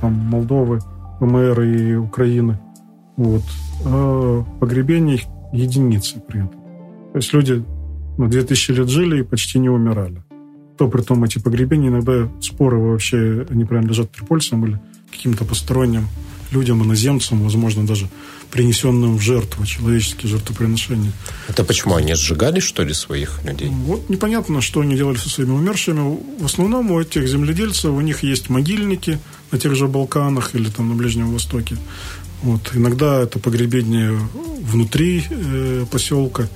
[0.00, 0.80] там, Молдовы,
[1.20, 2.58] МР и Украины.
[3.16, 3.42] Вот.
[3.84, 6.60] А погребений единицы при этом.
[7.12, 7.64] То есть люди
[8.18, 10.22] на 2000 лет жили и почти не умирали.
[10.76, 14.80] То при том эти погребения иногда споры вообще, они принадлежат трипольцам или
[15.10, 16.06] каким-то посторонним
[16.50, 18.08] людям, иноземцам, возможно, даже
[18.50, 21.12] принесенным в жертву, человеческие жертвоприношения.
[21.48, 21.94] Это почему?
[21.94, 23.68] Они сжигали, что ли, своих людей?
[23.68, 26.18] Вот непонятно, что они делали со своими умершими.
[26.40, 29.18] В основном у этих земледельцев у них есть могильники
[29.50, 31.76] на тех же Балканах или там на Ближнем Востоке.
[32.42, 32.70] Вот.
[32.74, 34.18] Иногда это погребение
[34.62, 36.48] внутри э, поселка,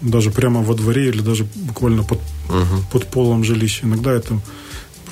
[0.00, 2.18] даже прямо во дворе или даже буквально под,
[2.48, 2.84] угу.
[2.90, 3.86] под полом жилища.
[3.86, 4.38] Иногда это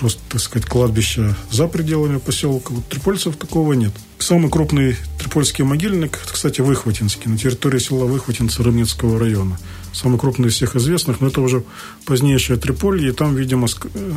[0.00, 2.72] просто, так сказать, кладбище за пределами поселка.
[2.72, 3.92] Вот Трипольцев такого нет.
[4.18, 9.58] Самый крупный трипольский могильник, кстати, Выхватинский, на территории села Выхватинца Рыбницкого района.
[9.92, 11.64] Самый крупный из всех известных, но это уже
[12.06, 13.68] позднейшее Триполье, и там, видимо,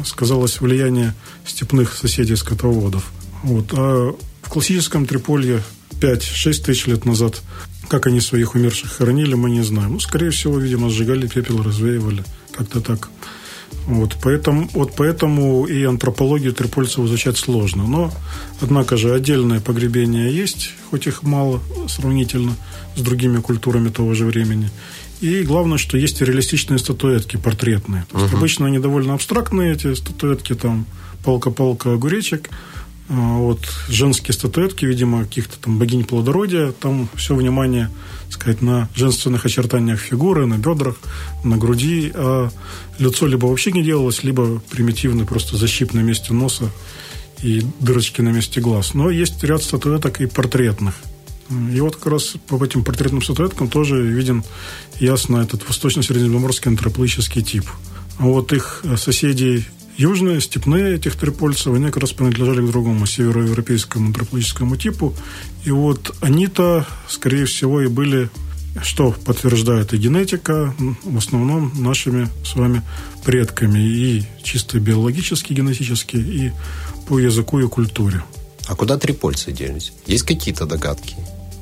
[0.05, 1.13] сказалось влияние
[1.45, 3.11] степных соседей-скотоводов.
[3.43, 3.73] Вот.
[3.73, 5.61] А в классическом Триполье
[5.99, 7.41] 5-6 тысяч лет назад
[7.89, 9.91] как они своих умерших хоронили, мы не знаем.
[9.91, 12.23] Ну, скорее всего, видимо, сжигали пепел, развеивали.
[12.57, 13.09] Как-то так.
[13.87, 17.85] Вот поэтому, вот поэтому и антропологию трипольцев изучать сложно.
[17.85, 18.11] Но,
[18.61, 22.53] однако же, отдельное погребение есть, хоть их мало сравнительно
[22.95, 24.69] с другими культурами того же времени.
[25.21, 28.05] И главное, что есть реалистичные статуэтки портретные.
[28.11, 30.85] То есть, обычно они довольно абстрактные, эти статуэтки, там,
[31.23, 32.49] палка-палка, огуречек.
[33.09, 37.89] Вот женские статуэтки, видимо, каких-то там богинь плодородия, там все внимание,
[38.29, 40.95] сказать, на женственных очертаниях фигуры, на бедрах,
[41.43, 42.49] на груди, а
[42.99, 46.71] лицо либо вообще не делалось, либо примитивный просто защип на месте носа
[47.41, 48.93] и дырочки на месте глаз.
[48.93, 50.95] Но есть ряд статуэток и портретных.
[51.73, 54.43] И вот как раз по этим портретным статуэткам тоже виден
[54.99, 57.65] ясно этот восточно-средиземноморский антропологический тип.
[58.17, 59.65] А вот их соседи
[59.97, 65.15] южные, степные этих трипольцев, они как раз принадлежали к другому североевропейскому антропологическому типу.
[65.65, 68.29] И вот они-то, скорее всего, и были
[68.81, 70.73] что подтверждает и генетика,
[71.03, 72.81] в основном нашими с вами
[73.23, 76.51] предками, и чисто биологически, генетически, и
[77.07, 78.23] по языку и культуре.
[78.67, 79.93] А куда трипольцы делись?
[80.07, 81.15] Есть какие-то догадки?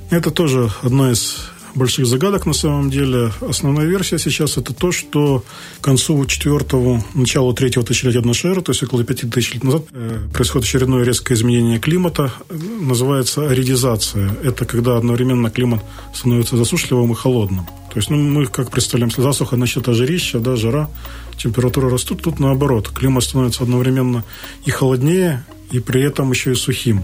[0.09, 3.31] Это тоже одна из больших загадок на самом деле.
[3.41, 5.43] Основная версия сейчас это то, что
[5.79, 9.83] к концу четвертого, началу третьего тысячелетия нашей эры, то есть около пяти тысяч лет назад,
[9.91, 14.31] э, происходит очередное резкое изменение климата, называется аридизация.
[14.43, 15.81] Это когда одновременно климат
[16.13, 17.65] становится засушливым и холодным.
[17.65, 20.89] То есть ну, мы как представляем, если засуха, значит, ожирища, да, жара,
[21.37, 22.89] температура растут, тут наоборот.
[22.89, 24.23] Климат становится одновременно
[24.65, 27.03] и холоднее, и при этом еще и сухим.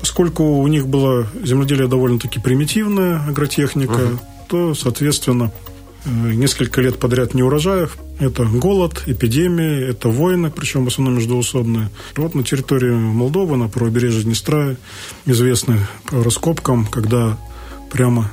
[0.00, 4.18] Поскольку у них было земледелие довольно-таки примитивное, агротехника, uh-huh.
[4.48, 5.52] то, соответственно,
[6.04, 7.96] э, несколько лет подряд не урожаев.
[8.18, 11.90] Это голод, эпидемии, это войны, причем в основном междуусобные.
[12.16, 14.76] Вот на территории Молдовы, на правобережье Днестра,
[15.26, 17.38] известны по раскопкам, когда
[17.90, 18.30] прямо,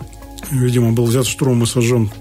[0.51, 2.11] видимо, был взят штурмом и сожжен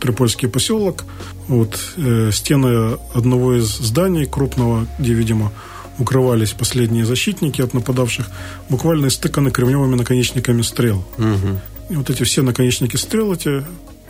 [0.00, 1.04] Трипольский поселок.
[1.46, 5.52] Вот э, стены одного из зданий крупного, где, видимо,
[5.98, 8.30] укрывались последние защитники от нападавших,
[8.68, 11.04] буквально истыканы кремневыми наконечниками стрел.
[11.18, 11.60] Угу.
[11.90, 13.64] И вот эти все наконечники стрел, эти,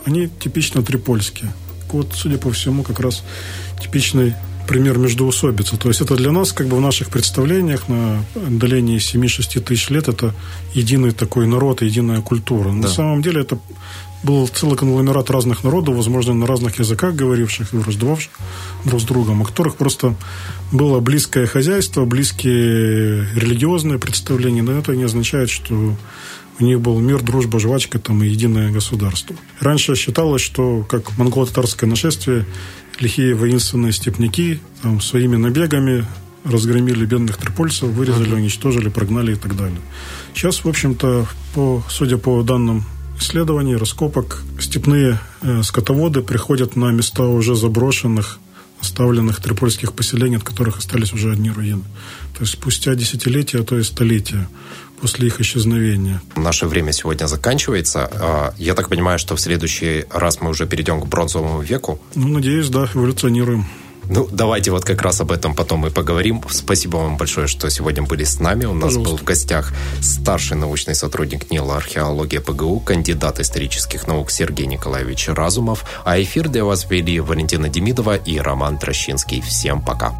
[0.05, 1.53] они типично трипольские.
[1.91, 3.23] Вот, судя по всему, как раз
[3.81, 4.33] типичный
[4.67, 5.77] пример междуусобицы.
[5.77, 10.07] То есть это для нас, как бы в наших представлениях на отдалении 7-6 тысяч лет,
[10.07, 10.33] это
[10.73, 12.69] единый такой народ, единая культура.
[12.69, 12.73] Да.
[12.73, 13.59] На самом деле это
[14.23, 18.31] был целый конгломерат разных народов, возможно, на разных языках говоривших и враждовавших
[18.85, 20.15] друг с другом, у которых просто
[20.71, 25.95] было близкое хозяйство, близкие религиозные представления, но это не означает, что
[26.59, 29.35] у них был мир, дружба, жвачка там, и единое государство.
[29.59, 32.45] Раньше считалось, что как монголо-татарское нашествие,
[32.99, 36.05] лихие воинственные степняки там, своими набегами
[36.43, 39.79] разгромили бедных трипольцев, вырезали, уничтожили, прогнали и так далее.
[40.33, 42.85] Сейчас, в общем-то, по, судя по данным
[43.19, 48.39] исследований, раскопок, степные э, скотоводы приходят на места уже заброшенных,
[48.81, 51.83] оставленных трипольских поселений, от которых остались уже одни руины.
[52.37, 54.47] То есть спустя десятилетия, а то и столетия
[54.99, 56.21] после их исчезновения.
[56.35, 58.09] Наше время сегодня заканчивается.
[58.11, 61.99] А, я так понимаю, что в следующий раз мы уже перейдем к бронзовому веку.
[62.15, 63.65] Ну, надеюсь, да, эволюционируем.
[64.09, 66.43] Ну, давайте вот как раз об этом потом и поговорим.
[66.49, 68.65] Спасибо вам большое, что сегодня были с нами.
[68.65, 69.11] У нас Пожалуйста.
[69.11, 75.85] был в гостях старший научный сотрудник НИЛа археология ПГУ, кандидат исторических наук Сергей Николаевич Разумов.
[76.05, 79.41] А эфир для вас вели Валентина Демидова и Роман Трощинский.
[79.41, 80.13] Всем пока.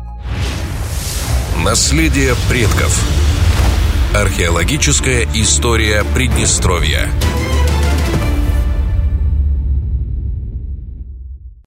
[1.64, 3.00] Наследие предков.
[4.14, 7.10] Археологическая история Приднестровья.